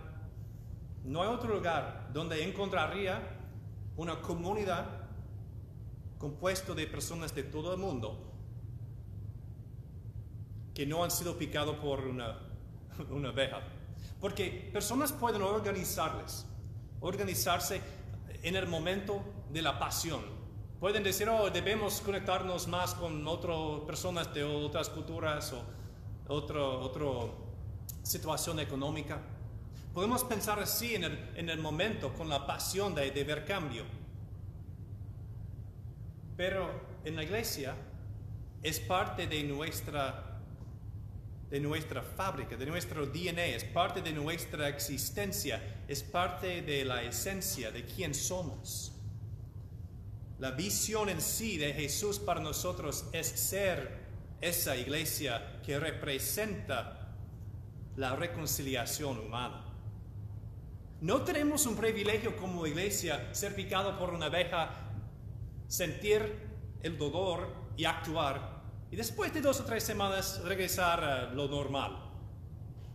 [1.03, 3.19] no hay otro lugar donde encontraría
[3.97, 4.85] una comunidad
[6.19, 8.31] compuesta de personas de todo el mundo
[10.75, 12.37] que no han sido picados por una,
[13.09, 13.63] una abeja.
[14.21, 16.45] Porque personas pueden organizarles,
[16.99, 17.81] organizarse
[18.43, 19.23] en el momento
[19.53, 20.21] de la pasión.
[20.79, 25.63] Pueden decir, oh, debemos conectarnos más con otras personas de otras culturas o
[26.27, 27.37] otro, otro
[28.01, 29.21] situación económica.
[29.93, 33.85] Podemos pensar así en el, en el momento, con la pasión de, de ver cambio.
[36.35, 36.69] Pero
[37.05, 37.75] en la iglesia
[38.63, 40.29] es parte de nuestra
[41.49, 47.03] de nuestra fábrica, de nuestro DNA, es parte de nuestra existencia, es parte de la
[47.03, 48.92] esencia de quién somos.
[50.43, 54.03] La visión en sí de Jesús para nosotros es ser
[54.41, 57.15] esa iglesia que representa
[57.95, 59.63] la reconciliación humana.
[60.99, 64.73] No tenemos un privilegio como iglesia ser picado por una abeja,
[65.69, 66.21] sentir
[66.81, 67.47] el dolor
[67.77, 72.11] y actuar y después de dos o tres semanas regresar a lo normal.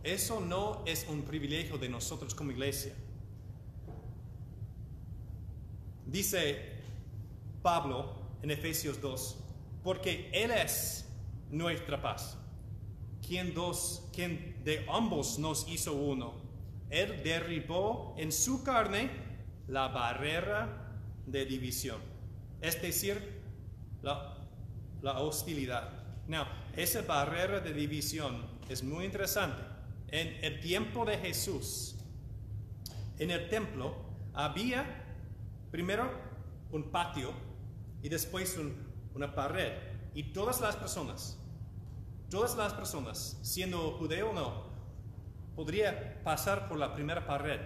[0.03, 2.93] Eso no es un privilegio de nosotros como iglesia.
[6.05, 6.68] Dice
[7.61, 9.37] Pablo en Efesios 2,
[9.83, 11.07] porque Él es
[11.49, 12.37] nuestra paz,
[13.25, 16.33] quien, dos, quien de ambos nos hizo uno.
[16.89, 19.09] Él derribó en su carne
[19.67, 21.99] la barrera de división,
[22.61, 23.41] es decir,
[24.01, 24.37] la,
[25.01, 25.91] la hostilidad.
[26.27, 26.45] Now,
[26.75, 29.61] esa barrera de división es muy interesante.
[30.07, 31.95] En el tiempo de Jesús,
[33.19, 33.95] en el templo,
[34.33, 35.05] había
[35.71, 36.09] primero
[36.71, 37.33] un patio
[38.01, 38.75] y después un-
[39.13, 39.73] una pared.
[40.13, 41.37] Y todas las personas,
[42.29, 44.69] todas las personas, siendo judeo o no,
[45.55, 47.59] podría pasar por la primera pared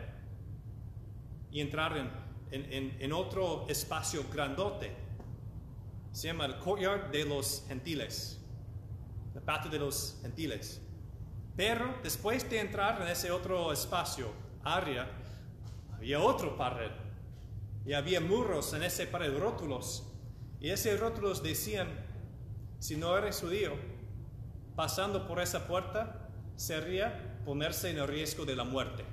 [1.51, 2.09] y entrar en,
[2.51, 4.95] en- en- otro espacio grandote.
[6.11, 8.39] Se llama el courtyard de los gentiles,
[9.35, 10.81] el patio de los gentiles.
[11.55, 14.31] Pero después de entrar en ese otro espacio,
[14.63, 15.07] área,
[15.93, 16.91] había otra pared.
[17.85, 20.09] Y había muros en ese pared, rótulos.
[20.63, 21.89] Y esos rótulos decían,
[22.79, 23.73] si no eres judío,
[24.77, 29.03] pasando por esa puerta sería ponerse en el riesgo de la muerte.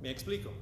[0.00, 0.52] ¿Me explico?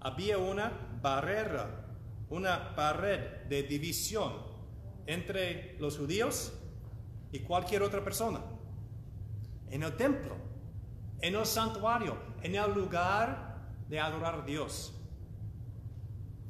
[0.00, 0.72] Había una
[1.02, 1.84] barrera,
[2.30, 4.32] una pared de división
[5.06, 6.54] entre los judíos
[7.30, 8.40] y cualquier otra persona.
[9.68, 10.34] En el templo,
[11.20, 14.97] en el santuario, en el lugar de adorar a Dios.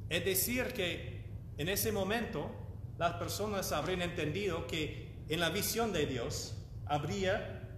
[0.09, 1.25] Es decir, que
[1.57, 2.51] en ese momento
[2.99, 6.55] las personas habrían entendido que en la visión de Dios
[6.87, 7.69] habría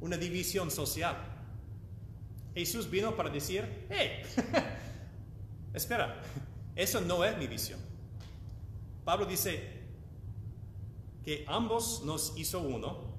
[0.00, 1.16] una división social.
[2.54, 4.22] Jesús vino para decir, hey,
[5.74, 6.22] espera,
[6.74, 7.78] eso no es mi visión.
[9.04, 9.76] Pablo dice
[11.24, 13.14] que ambos nos hizo uno.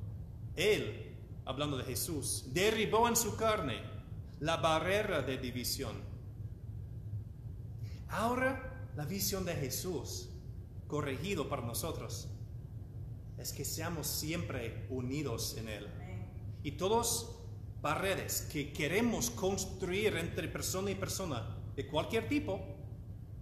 [0.56, 1.16] Él,
[1.46, 3.82] hablando de Jesús, derribó en su carne
[4.40, 6.17] la barrera de división.
[8.10, 10.30] Ahora la visión de Jesús,
[10.88, 12.30] corregido para nosotros,
[13.38, 15.88] es que seamos siempre unidos en Él.
[16.64, 17.28] Y todas
[17.82, 22.60] barreras que queremos construir entre persona y persona de cualquier tipo,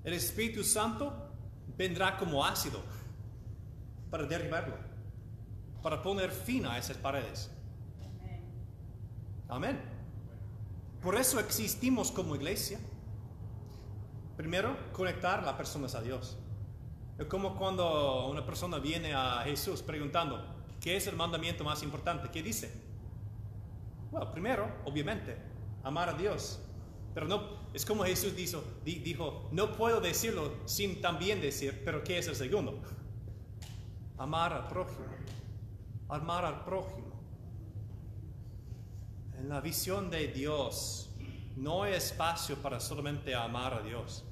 [0.04, 1.14] el Espíritu Santo
[1.78, 2.82] vendrá como ácido
[4.10, 4.76] para derribarlo,
[5.82, 7.50] para poner fin a esas paredes.
[9.48, 9.80] Amén.
[11.02, 12.80] Por eso existimos como iglesia.
[14.38, 16.38] Primero, conectar las personas a Dios.
[17.18, 20.44] Es como cuando una persona viene a Jesús preguntando,
[20.82, 22.30] ¿qué es el mandamiento más importante?
[22.30, 22.74] ¿Qué dice?
[24.12, 25.38] Bueno, primero, obviamente,
[25.84, 26.60] amar a Dios.
[27.14, 27.44] Pero no,
[27.74, 32.28] es como Jesús dijo, di- dijo, no puedo decirlo sin también decir, pero ¿qué es
[32.28, 32.82] el segundo?
[34.18, 35.06] Amar al prójimo.
[36.10, 37.14] Amar al prójimo.
[39.38, 41.05] En la visión de Dios
[41.56, 44.26] no hay espacio para solamente amar a Dios.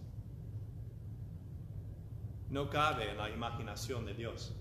[2.49, 4.53] No cabe en la imaginación de Dios.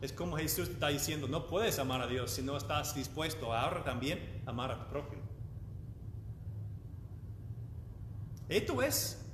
[0.00, 3.82] Es como Jesús está diciendo, no puedes amar a Dios si no estás dispuesto ahora
[3.82, 5.22] también a amar a tu prójimo.
[8.48, 9.24] Esto es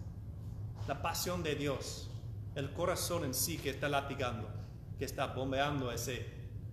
[0.86, 2.10] la pasión de Dios,
[2.54, 4.48] el corazón en sí que está latigando,
[4.98, 6.26] que está bombeando ese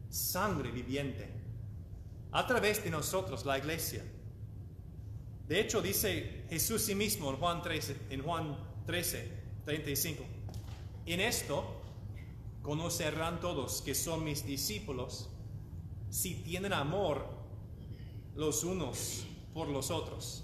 [0.10, 1.36] sangre viviente
[2.38, 4.05] a través de nosotros, la iglesia.
[5.47, 8.55] De hecho, dice Jesús sí mismo en Juan 13, en Juan
[8.85, 9.31] 13,
[9.65, 10.23] 35.
[11.07, 11.65] En esto
[12.61, 15.31] conocerán todos que son mis discípulos
[16.11, 17.27] si tienen amor
[18.35, 20.43] los unos por los otros.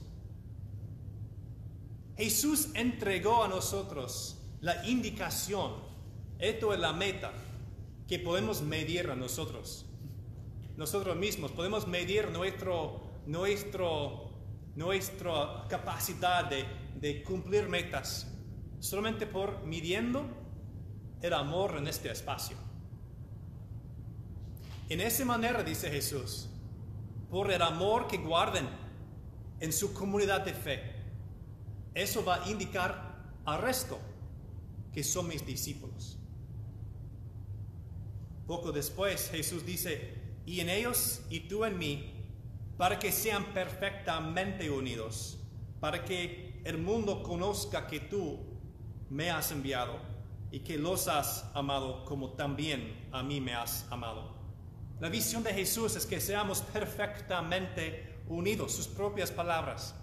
[2.18, 5.74] Jesús entregó a nosotros la indicación,
[6.40, 7.34] esto es la meta
[8.08, 9.86] que podemos medir a nosotros.
[10.76, 14.32] Nosotros mismos podemos medir nuestro, nuestro,
[14.76, 18.28] nuestra capacidad de, de cumplir metas
[18.80, 20.26] solamente por midiendo
[21.22, 22.58] el amor en este espacio.
[24.90, 26.50] En esa manera, dice Jesús,
[27.30, 28.68] por el amor que guarden
[29.60, 30.96] en su comunidad de fe,
[31.94, 34.00] eso va a indicar al resto
[34.92, 36.18] que son mis discípulos.
[38.46, 42.12] Poco después Jesús dice, y en ellos y tú en mí,
[42.78, 45.40] para que sean perfectamente unidos,
[45.80, 48.40] para que el mundo conozca que tú
[49.10, 50.00] me has enviado
[50.52, 54.34] y que los has amado como también a mí me has amado.
[55.00, 59.96] La visión de Jesús es que seamos perfectamente unidos, sus propias palabras.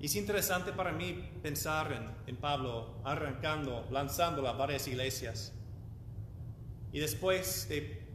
[0.00, 5.52] Es interesante para mí pensar en, en Pablo arrancando, lanzándolo a varias iglesias.
[6.94, 8.06] Y después de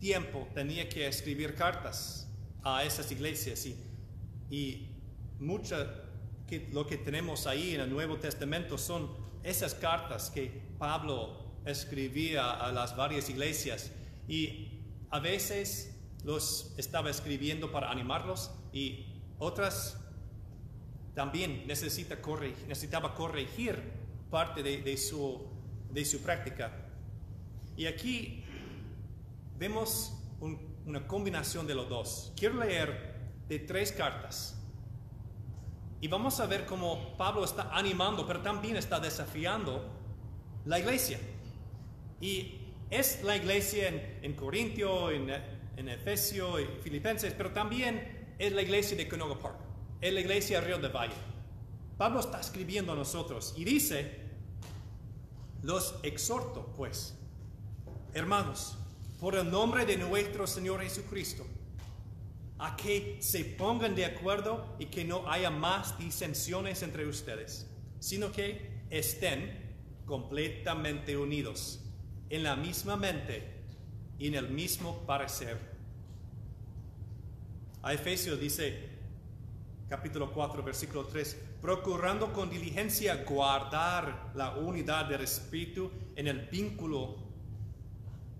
[0.00, 2.28] tiempo tenía que escribir cartas
[2.64, 3.64] a esas iglesias.
[3.64, 3.76] Y,
[4.50, 4.90] y
[5.38, 5.76] mucho
[6.48, 9.08] que lo que tenemos ahí en el Nuevo Testamento son
[9.44, 10.50] esas cartas que
[10.80, 13.92] Pablo escribía a las varias iglesias.
[14.26, 14.80] Y
[15.10, 15.94] a veces
[16.24, 19.96] los estaba escribiendo para animarlos y Otras
[21.14, 23.80] también necesitaba corregir
[24.28, 25.40] parte de, de su,
[25.92, 26.83] de su práctica.
[27.76, 28.44] Y aquí
[29.58, 32.32] vemos un- una combinación de los dos.
[32.36, 33.14] Quiero leer
[33.48, 34.60] de tres cartas.
[36.00, 39.90] Y vamos a ver cómo Pablo está animando, pero también está desafiando
[40.66, 41.18] la iglesia.
[42.20, 42.60] Y
[42.90, 45.30] es la iglesia en, en Corintio, en,
[45.76, 49.56] en Efesio y Filipenses, pero también es la iglesia de Canoga Park,
[50.00, 51.14] es la iglesia Río de Valle.
[51.96, 54.20] Pablo está escribiendo a nosotros y dice,
[55.62, 57.16] los exhorto pues,
[58.14, 58.78] hermanos,
[59.20, 61.44] por el nombre de nuestro Señor Jesucristo,
[62.58, 67.68] a que se pongan de acuerdo y que no haya más disensiones entre ustedes,
[67.98, 69.74] sino que estén
[70.06, 71.80] completamente unidos
[72.30, 73.64] en la misma mente
[74.18, 75.58] y en el mismo parecer.
[77.82, 78.90] A Efesios dice,
[79.88, 87.23] capítulo 4, versículo 3, procurando con diligencia guardar la unidad del espíritu en el vínculo,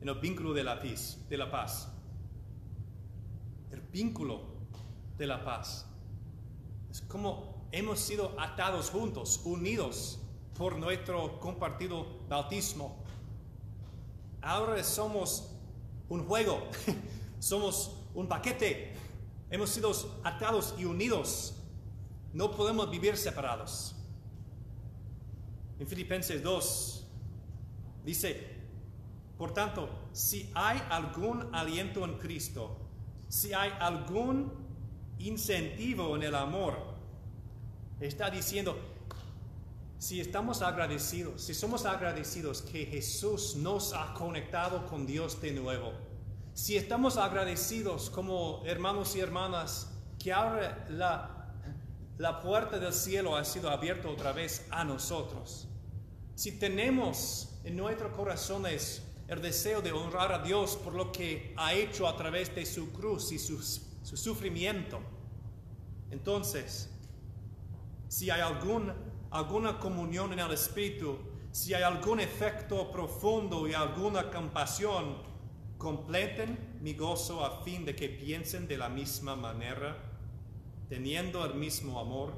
[0.05, 1.89] en el vínculo de la paz, de la paz.
[3.71, 4.43] El vínculo
[5.17, 5.87] de la paz.
[6.91, 10.19] Es como hemos sido atados juntos, unidos
[10.59, 13.03] por nuestro compartido bautismo.
[14.43, 15.51] Ahora somos
[16.11, 16.69] un juego,
[17.39, 18.93] somos un paquete.
[19.51, 19.91] Hemos sido
[20.23, 21.55] atados y unidos.
[22.35, 23.97] No podemos vivir separados.
[25.79, 27.07] En Filipenses 2
[28.05, 28.54] dice,
[29.37, 32.77] por tanto, si hay algún aliento en Cristo,
[33.29, 34.53] si hay algún
[35.19, 36.79] incentivo en el amor,
[38.01, 38.77] está diciendo,
[39.99, 45.93] si estamos agradecidos, si somos agradecidos que Jesús nos ha conectado con Dios de nuevo,
[46.53, 51.53] si estamos agradecidos como hermanos y hermanas que ahora la,
[52.19, 55.67] la puerta del cielo ha sido abierta otra vez a nosotros,
[56.37, 59.03] si tenemos en nuestros corazones
[59.35, 62.93] el deseo de honrar a Dios por lo que ha hecho a través de su
[62.93, 65.01] cruz y su, su sufrimiento,
[66.11, 66.91] entonces,
[68.07, 68.93] si hay algún,
[69.33, 71.19] alguna comunión en el Espíritu,
[71.51, 75.17] si hay algún efecto profundo y alguna compasión,
[75.77, 79.97] completen mi gozo a fin de que piensen de la misma manera,
[80.89, 82.35] teniendo el mismo amor,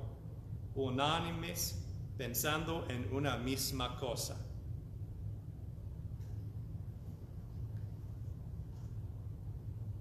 [0.75, 1.85] unánimes,
[2.17, 4.46] pensando en una misma cosa.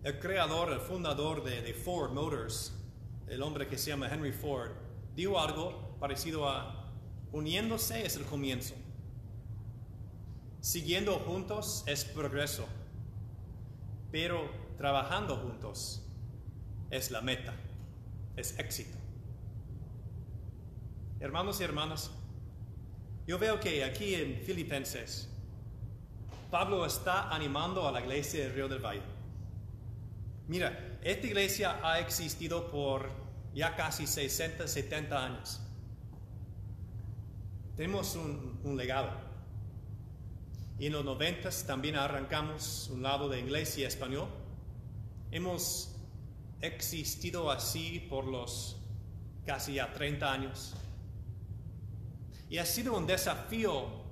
[0.05, 2.71] El creador, el fundador de, Ford Motors,
[3.27, 4.69] el hombre que se llama Henry Ford,
[5.15, 6.93] dijo algo parecido a
[7.31, 8.75] uniéndose es el comienzo.
[10.61, 12.67] Siguiendo juntos es progreso.
[14.11, 16.03] Pero trabajando juntos
[16.91, 17.55] es la meta,
[18.35, 18.99] es éxito.
[21.19, 22.11] Hermanos y hermanas,
[23.25, 25.29] yo veo que aquí en Filipenses,
[26.51, 29.14] Pablo está animando a la iglesia de Río del Valle.
[30.47, 33.09] Mira, esta iglesia ha existido por
[33.55, 35.59] ya casi 60, 70 años.
[37.75, 39.09] Tenemos un, legado.
[40.77, 44.27] Y en los 90 también arrancamos un lado de inglés y español.
[45.31, 45.95] Hemos
[46.61, 48.77] existido así por los
[49.45, 50.75] casi ya 30 años.
[52.49, 54.03] Y ha sido un desafío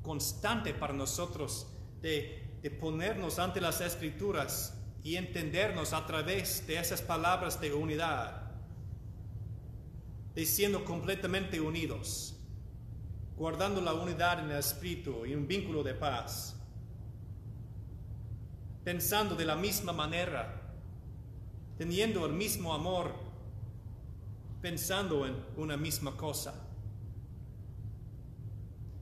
[0.00, 1.66] constante para nosotros
[2.00, 8.42] de ponernos ante las escrituras y entendernos a través de esas palabras de unidad,
[10.34, 12.36] de siendo completamente unidos,
[13.36, 16.56] guardando la unidad en el espíritu y un vínculo de paz,
[18.84, 20.60] pensando de la misma manera,
[21.76, 23.14] teniendo el mismo amor,
[24.60, 26.54] pensando en una misma cosa.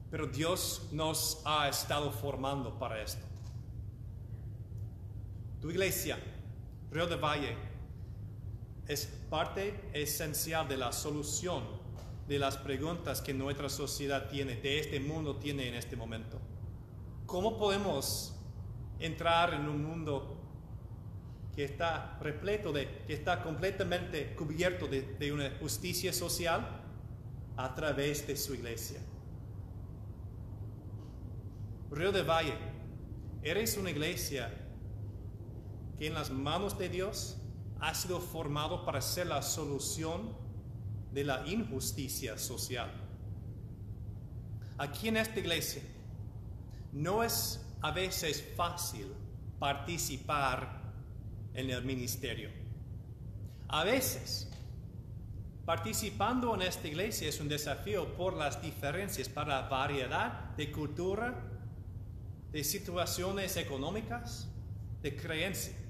[0.09, 3.30] Pero Dios nos ha estado formando para esto.
[5.61, 6.17] Tu iglesia,
[6.89, 7.55] Río de Valle,
[8.87, 11.63] es parte esencial de la solución
[12.27, 16.39] de las preguntas que nuestra sociedad tiene, de este mundo tiene en este momento.
[17.27, 18.33] ¿Cómo podemos
[18.99, 20.35] entrar en un mundo
[21.55, 26.81] que está repleto de, que está completamente cubierto de, de una justicia social
[27.55, 28.99] a través de su iglesia?
[31.91, 32.55] Río de Valle,
[33.43, 34.60] eres una iglesia
[36.01, 37.37] que en las manos de Dios
[37.79, 40.35] ha sido formado para ser la solución
[41.13, 42.91] de la injusticia social.
[44.79, 45.83] Aquí en esta iglesia
[46.91, 49.13] no es a veces fácil
[49.59, 50.91] participar
[51.53, 52.49] en el ministerio.
[53.67, 54.49] A veces
[55.65, 61.47] participando en esta iglesia es un desafío por las diferencias, para la variedad de cultura,
[62.51, 64.47] de situaciones económicas,
[65.03, 65.80] de creencia.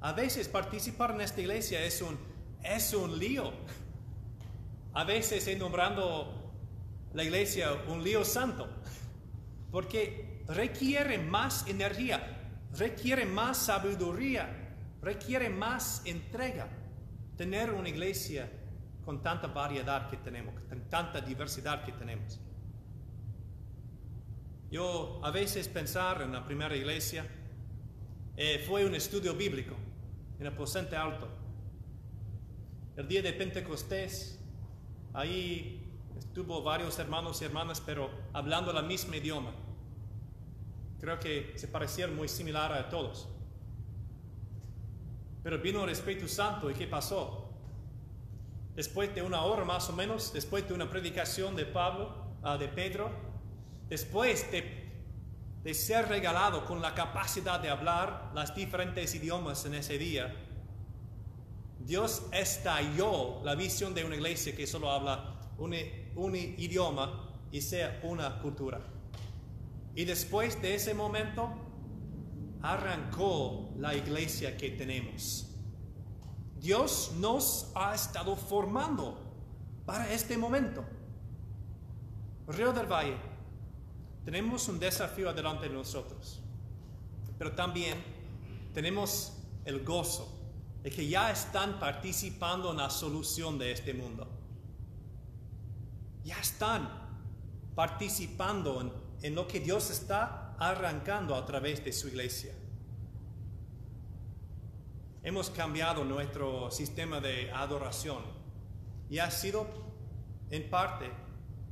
[0.00, 2.18] A veces participar en esta iglesia es un,
[2.62, 3.52] es un lío.
[4.94, 6.52] A veces he nombrando
[7.12, 8.66] la iglesia un lío santo,
[9.70, 12.38] porque requiere más energía,
[12.78, 16.68] requiere más sabiduría, requiere más entrega
[17.36, 18.50] tener una iglesia
[19.04, 22.40] con tanta variedad que tenemos, con tanta diversidad que tenemos.
[24.70, 27.26] Yo a veces pensar en la primera iglesia
[28.36, 29.74] eh, fue un estudio bíblico
[30.40, 31.28] en el Aposente Alto.
[32.96, 34.40] El día de Pentecostés,
[35.12, 35.86] ahí
[36.18, 39.52] estuvo varios hermanos y hermanas, pero hablando el mismo idioma.
[40.98, 43.28] Creo que se parecieron muy similar a todos.
[45.42, 47.50] Pero vino el Espíritu Santo y ¿qué pasó?
[48.74, 52.68] Después de una hora más o menos, después de una predicación de Pablo, ah, de
[52.68, 53.10] Pedro,
[53.90, 54.79] después de,
[55.62, 60.34] de ser regalado con la capacidad de hablar las diferentes idiomas en ese día,
[61.80, 65.74] Dios estalló la visión de una iglesia que solo habla un,
[66.16, 68.80] un idioma y sea una cultura.
[69.94, 71.50] Y después de ese momento,
[72.62, 75.46] arrancó la iglesia que tenemos.
[76.58, 79.18] Dios nos ha estado formando
[79.86, 80.84] para este momento.
[82.46, 83.16] Río del Valle,
[84.24, 86.40] tenemos un desafío adelante de nosotros,
[87.38, 87.96] pero también
[88.74, 89.32] tenemos
[89.64, 90.36] el gozo
[90.82, 94.28] de que ya están participando en la solución de este mundo.
[96.24, 96.88] Ya están
[97.74, 98.92] participando en,
[99.22, 102.54] en lo que Dios está arrancando a través de su iglesia.
[105.22, 108.22] Hemos cambiado nuestro sistema de adoración
[109.10, 109.66] y ha sido
[110.50, 111.10] en parte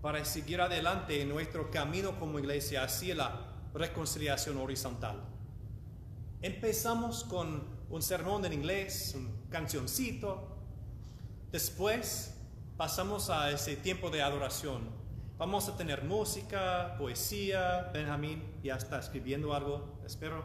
[0.01, 5.23] para seguir adelante en nuestro camino como iglesia hacia la reconciliación horizontal.
[6.41, 10.57] Empezamos con un sermón en inglés, un cancioncito.
[11.51, 12.35] Después
[12.77, 14.89] pasamos a ese tiempo de adoración.
[15.37, 17.91] Vamos a tener música, poesía.
[17.93, 20.45] Benjamín ya está escribiendo algo, espero.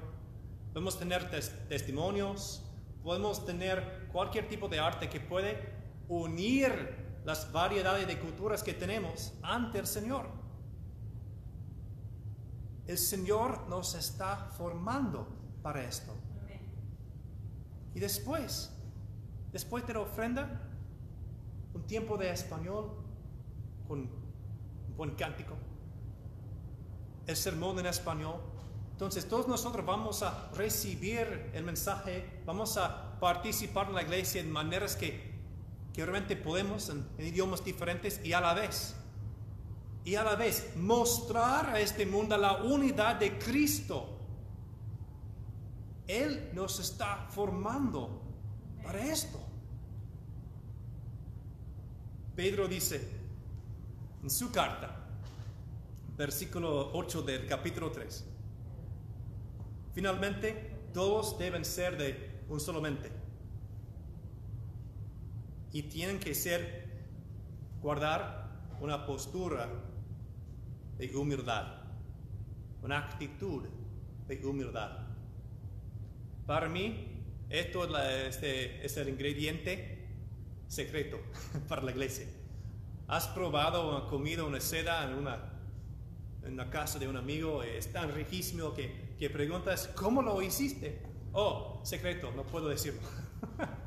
[0.76, 2.64] A tener tes testimonios.
[3.04, 5.60] Podemos tener cualquier tipo de arte que puede
[6.08, 10.28] unir las variedades de culturas que tenemos ante el Señor.
[12.86, 15.28] El Señor nos está formando
[15.62, 16.14] para esto.
[17.96, 18.72] Y después,
[19.52, 20.62] después de la ofrenda,
[21.74, 22.92] un tiempo de español
[23.88, 25.56] con un buen cántico,
[27.26, 28.42] el sermón en español.
[28.92, 34.52] Entonces todos nosotros vamos a recibir el mensaje, vamos a participar en la iglesia en
[34.52, 35.33] maneras que,
[35.94, 38.96] que realmente podemos, en, idiomas diferentes y a la vez,
[40.04, 44.10] y a la vez mostrar a este mundo la unidad de Cristo.
[46.08, 48.22] Él nos está formando
[48.82, 49.40] para esto.
[52.36, 53.08] Pedro dice
[54.24, 55.08] en su carta,
[56.18, 58.26] versículo 8 del capítulo 3,
[59.94, 63.12] finalmente todos deben ser de un solo mente
[65.74, 66.84] y tienen que ser,
[67.82, 69.68] guardar una postura
[70.98, 71.82] de humildad,
[72.84, 73.64] una actitud
[74.28, 75.08] de humildad.
[76.46, 80.08] Para mí, esto es, la, este, es el ingrediente
[80.68, 81.18] secreto
[81.68, 82.28] para la iglesia.
[83.08, 85.60] ¿Has probado una comida, una seda en una,
[86.44, 87.64] en una casa de un amigo?
[87.64, 91.02] Es tan riquísimo que, que preguntas, ¿cómo lo hiciste?
[91.32, 93.02] Oh, secreto, no puedo decirlo.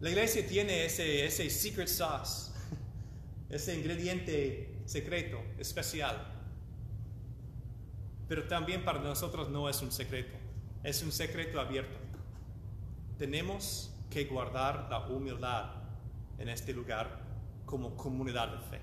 [0.00, 2.52] la iglesia tiene ese, ese secret sauce,
[3.48, 6.34] ese ingrediente secreto, especial.
[8.28, 10.36] Pero también para nosotros no es un secreto,
[10.82, 11.96] es un secreto abierto.
[13.18, 15.72] Tenemos que guardar la humildad
[16.38, 17.20] en este lugar
[17.64, 18.80] como comunidad de fe.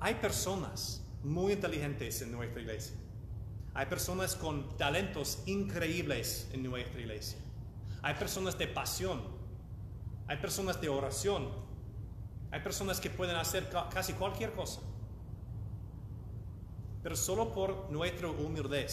[0.00, 2.96] Hay personas muy inteligentes en nuestra iglesia.
[3.74, 7.38] Hay personas con talentos increíbles en nuestra iglesia.
[8.02, 9.22] Hay personas de pasión.
[10.26, 11.48] Hay personas de oración.
[12.50, 14.80] Hay personas que pueden hacer casi cualquier cosa.
[17.02, 18.86] Pero solo por nuestra humildad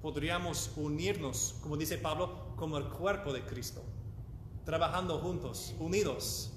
[0.00, 3.82] podríamos unirnos, como dice Pablo, como el cuerpo de Cristo,
[4.64, 6.52] trabajando juntos, unidos,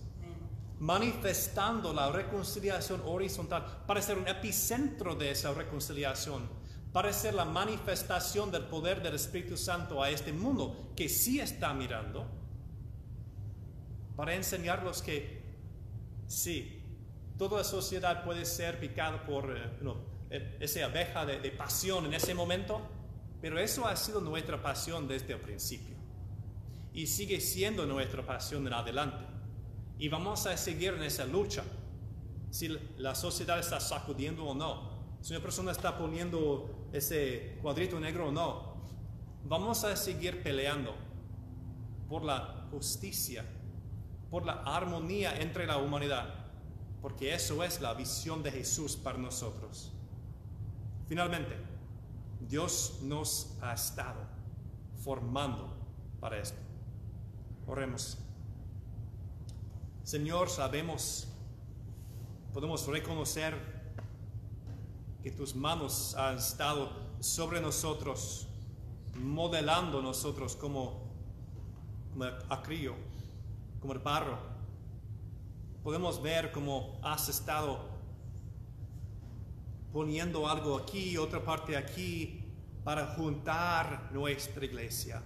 [0.80, 6.48] manifestando la reconciliación horizontal para ser un epicentro de esa reconciliación,
[6.94, 11.74] para ser la manifestación del poder del Espíritu Santo a este mundo que sí está
[11.74, 12.26] mirando,
[14.16, 15.42] para enseñarlos que
[16.28, 16.84] sí,
[17.36, 19.98] toda la sociedad puede ser picada por eh, no,
[20.30, 22.80] eh, esa abeja de, de pasión en ese momento,
[23.42, 25.96] pero eso ha sido nuestra pasión desde el principio
[26.94, 29.26] y sigue siendo nuestra pasión en adelante.
[29.98, 31.64] Y vamos a seguir en esa lucha,
[32.52, 32.68] si
[32.98, 34.92] la sociedad está sacudiendo o no,
[35.22, 38.76] si una persona está poniendo ese cuadrito negro no.
[39.46, 40.96] Vamos a seguir peleando
[42.08, 43.44] por la justicia,
[44.30, 46.46] por la armonía entre la humanidad,
[47.02, 49.92] porque eso es la visión de Jesús para nosotros.
[51.10, 51.58] Finalmente,
[52.40, 54.22] Dios nos ha estado
[55.04, 55.76] formando
[56.20, 56.60] para esto.
[57.68, 58.20] Oremos.
[60.04, 61.28] Señor, sabemos,
[62.54, 63.73] podemos reconocer
[65.24, 66.92] que tus manos han estado
[67.22, 68.48] sobre nosotros,
[69.16, 71.14] modelando nosotros como,
[72.12, 72.96] como
[73.80, 74.38] como el barro.
[75.84, 77.90] Podemos ver cómo has estado
[79.92, 82.44] poniendo algo aquí, otra parte aquí,
[82.84, 85.22] para juntar nuestra iglesia.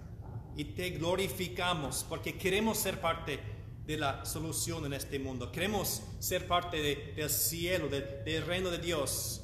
[0.56, 3.40] Y te glorificamos porque queremos ser parte
[3.86, 5.50] de la solución en este mundo.
[5.50, 9.42] Queremos ser parte de- del cielo, de- del reino de Dios,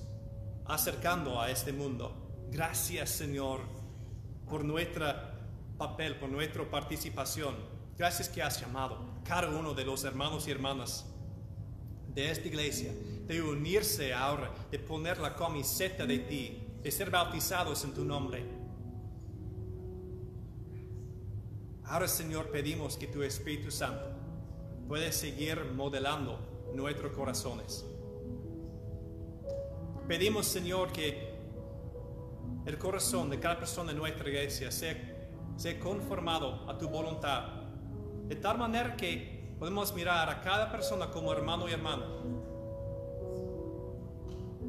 [0.67, 2.47] acercando a este mundo.
[2.51, 3.61] Gracias, Señor,
[4.49, 5.07] por nuestro
[5.77, 7.55] papel, por nuestra participación.
[7.97, 11.07] Gracias que has llamado cada uno de los hermanos y hermanas
[12.15, 12.93] de esta iglesia,
[13.27, 18.45] de unirse ahora, de poner la camiseta de ti, de ser bautizados en tu nombre.
[21.85, 24.07] Ahora, Señor, pedimos que tu Espíritu Santo
[24.89, 26.39] pueda seguir modelando
[26.75, 27.85] nuestros corazones.
[30.09, 31.33] Pedimos, Señor, que
[32.67, 34.95] el corazón de cada persona en nuestra iglesia sea,
[35.57, 37.63] sea conformado a tu voluntad,
[38.29, 42.05] de tal manera que podemos mirar a cada persona como hermano y hermana.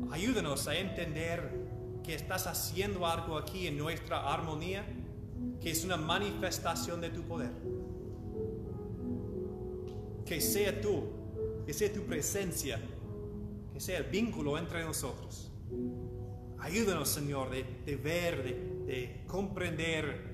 [0.10, 1.52] Ayúdanos a entender
[2.02, 4.86] que estás haciendo algo aquí en nuestra armonía,
[5.60, 7.52] que es una manifestación de tu poder.
[10.26, 11.04] Que sea tú,
[11.66, 12.80] que sea tu presencia,
[13.76, 15.52] que sea el vínculo entre nosotros.
[16.60, 20.34] Ayúdanos, Señor, de, ver, de, de comprender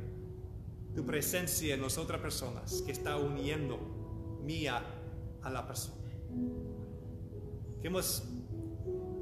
[0.96, 3.80] tu presencia en las otras personas que está uniendo
[4.44, 4.84] mía
[5.42, 5.98] a la persona.
[7.78, 8.22] Queremos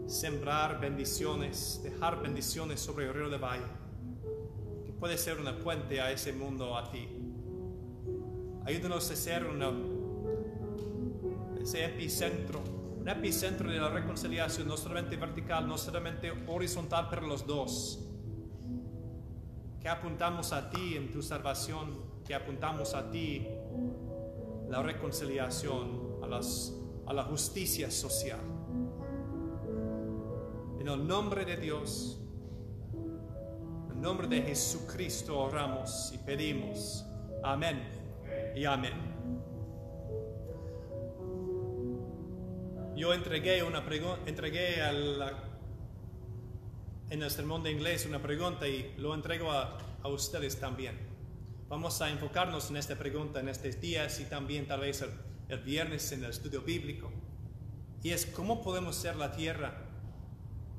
[0.06, 3.72] sembrar bendiciones, dejar bendiciones sobre el río de Valle,
[4.86, 7.08] que puede ser una puente a ese mundo, a ti.
[8.66, 9.72] Ayúdanos a ser una,
[11.62, 12.79] ese epicentro,
[13.10, 18.00] epicentro de la reconciliación, no solamente vertical, no solamente horizontal, pero los dos.
[19.80, 23.48] Que apuntamos a ti en tu salvación, que apuntamos a ti
[24.70, 28.40] la reconciliación, a, a la justicia social.
[30.80, 32.20] En el nombre de Dios,
[32.94, 37.06] en el nombre de Jesucristo oramos y pedimos.
[37.44, 37.82] Amén
[38.56, 39.09] y amén.
[43.00, 43.82] Yo entregué una
[44.26, 44.82] entregué
[47.10, 51.00] en el sermón de inglés una pregunta y lo entrego a, a ustedes también.
[51.70, 55.12] Vamos a enfocarnos en esta pregunta en estos días y también tal vez el,
[55.48, 57.10] el viernes en el estudio bíblico.
[58.04, 59.78] Y es cómo podemos ser la tierra,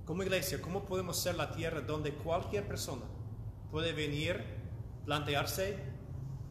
[0.05, 3.07] como iglesia, cómo podemos ser la tierra donde cualquier persona
[3.71, 4.45] puede venir,
[5.07, 5.79] plantearse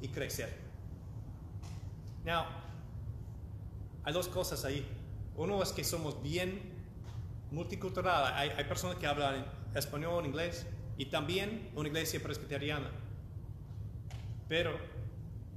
[0.02, 0.52] y crecer.
[2.26, 2.46] Now,
[4.04, 4.96] hay dos cosas ahí.
[5.40, 6.60] Uno es que somos bien
[7.52, 8.34] multicultural.
[8.36, 10.66] Hay, hay personas que hablan español, inglés
[10.98, 12.92] y también una iglesia presbiteriana.
[14.50, 14.78] Pero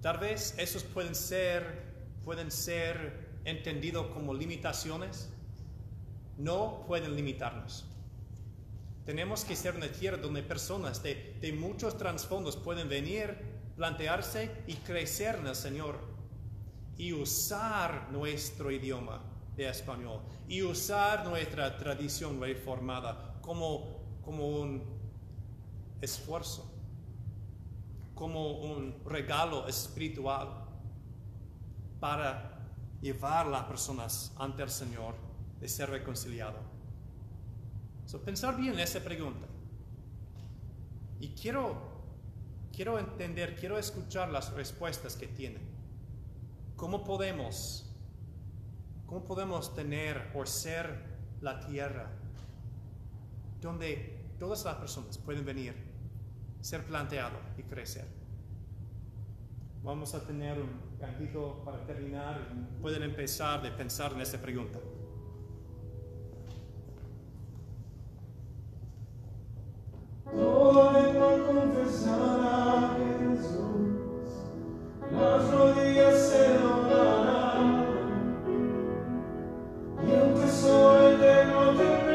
[0.01, 1.83] tal vez esos pueden ser,
[2.23, 5.31] pueden ser entendidos como limitaciones.
[6.39, 7.85] No pueden limitarnos.
[9.05, 13.37] Tenemos que ser una tierra donde personas de, de muchos trasfondos pueden venir,
[13.75, 15.99] plantearse y crecer en el Señor
[16.97, 24.83] y usar nuestro idioma de español y usar nuestra tradición reformada como, como un
[26.01, 26.71] esfuerzo,
[28.15, 30.49] como un regalo espiritual
[32.01, 32.53] para
[33.01, 35.15] llevar a las personas ante el Señor
[35.61, 36.59] de ser reconciliado.
[38.07, 39.47] So, pensar bien en esa pregunta.
[41.21, 41.77] Y quiero,
[42.73, 45.63] quiero entender, quiero escuchar las respuestas que tienen.
[46.75, 47.92] ¿Cómo podemos,
[49.13, 51.05] cómo podemos tener o ser
[51.43, 52.11] la tierra
[53.61, 55.75] donde todas las personas pueden venir,
[56.63, 58.07] ser planteado y crecer?
[59.83, 64.79] Vamos a tener un cantito para terminar y pueden empezar de pensar en esta pregunta.
[70.25, 74.49] Todo lengua confesará que Jesús,
[75.13, 77.72] las rodillas se doblarán,
[80.07, 82.12] y aunque soy eterno tendrá ser,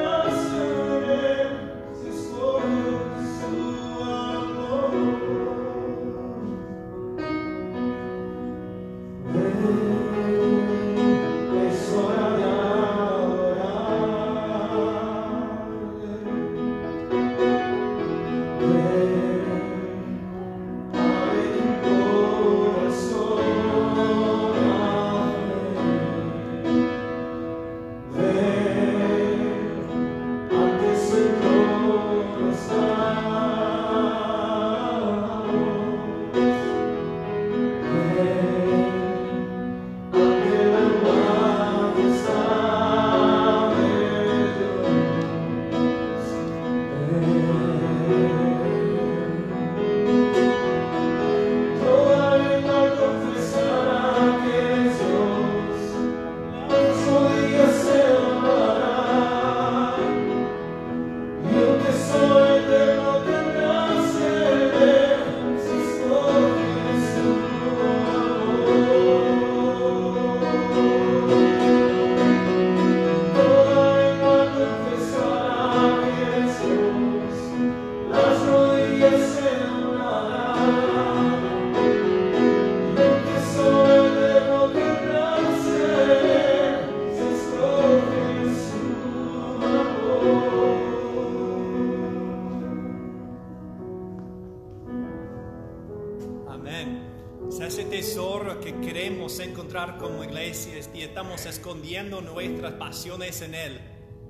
[102.87, 103.81] pasiones en Él.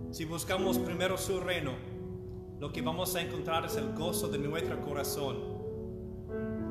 [0.09, 1.73] Si buscamos primero su reino,
[2.59, 5.37] lo que vamos a encontrar es el gozo de nuestro corazón.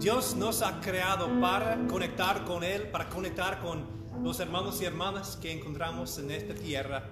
[0.00, 3.86] Dios nos ha creado para conectar con Él, para conectar con
[4.20, 7.08] los hermanos y hermanas que encontramos en esta tierra.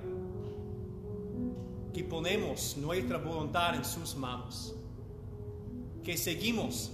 [1.92, 4.74] Que ponemos nuestra voluntad en sus manos
[6.02, 6.90] que seguimos,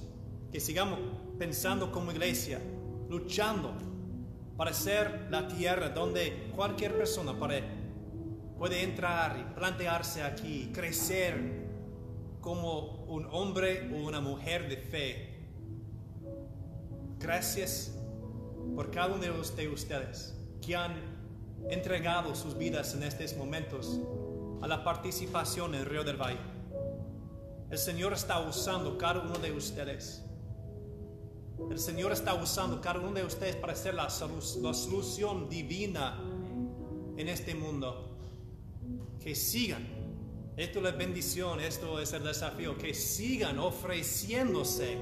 [0.52, 0.98] que sigamos
[1.38, 2.60] pensando como iglesia,
[3.08, 3.72] luchando
[4.60, 7.64] para ser la tierra donde cualquier persona puede,
[8.58, 11.64] puede entrar y plantearse aquí, crecer
[12.42, 15.48] como un hombre o una mujer de fe.
[17.18, 17.96] Gracias
[18.76, 20.92] por cada uno de ustedes que han
[21.70, 23.98] entregado sus vidas en estos momentos
[24.60, 26.36] a la participación en Río del Valle.
[27.70, 30.22] El Señor está usando cada uno de ustedes.
[31.68, 36.18] El Señor está usando cada uno de ustedes para ser la, solu- la solución divina
[37.16, 38.06] en este mundo.
[39.20, 39.86] Que sigan.
[40.56, 42.76] Esto es la bendición, esto es el desafío.
[42.76, 44.98] Que sigan ofreciéndose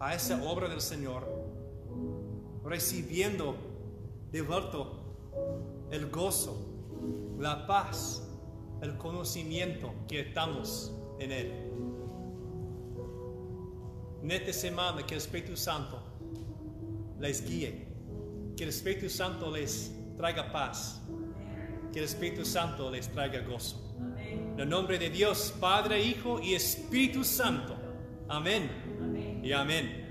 [0.00, 1.26] a esa obra del Señor.
[2.64, 3.56] Recibiendo
[4.32, 5.00] de vuelto
[5.90, 6.56] el gozo,
[7.38, 8.22] la paz,
[8.80, 11.52] el conocimiento que estamos en Él.
[14.24, 16.02] En esta semana que el Espíritu Santo
[17.20, 17.86] les guíe,
[18.56, 21.02] que el Espíritu Santo les traiga paz,
[21.92, 23.94] que el Espíritu Santo les traiga gozo.
[24.26, 27.76] En el nombre de Dios, Padre, Hijo y Espíritu Santo.
[28.26, 28.70] Amén.
[29.42, 30.03] Y amén.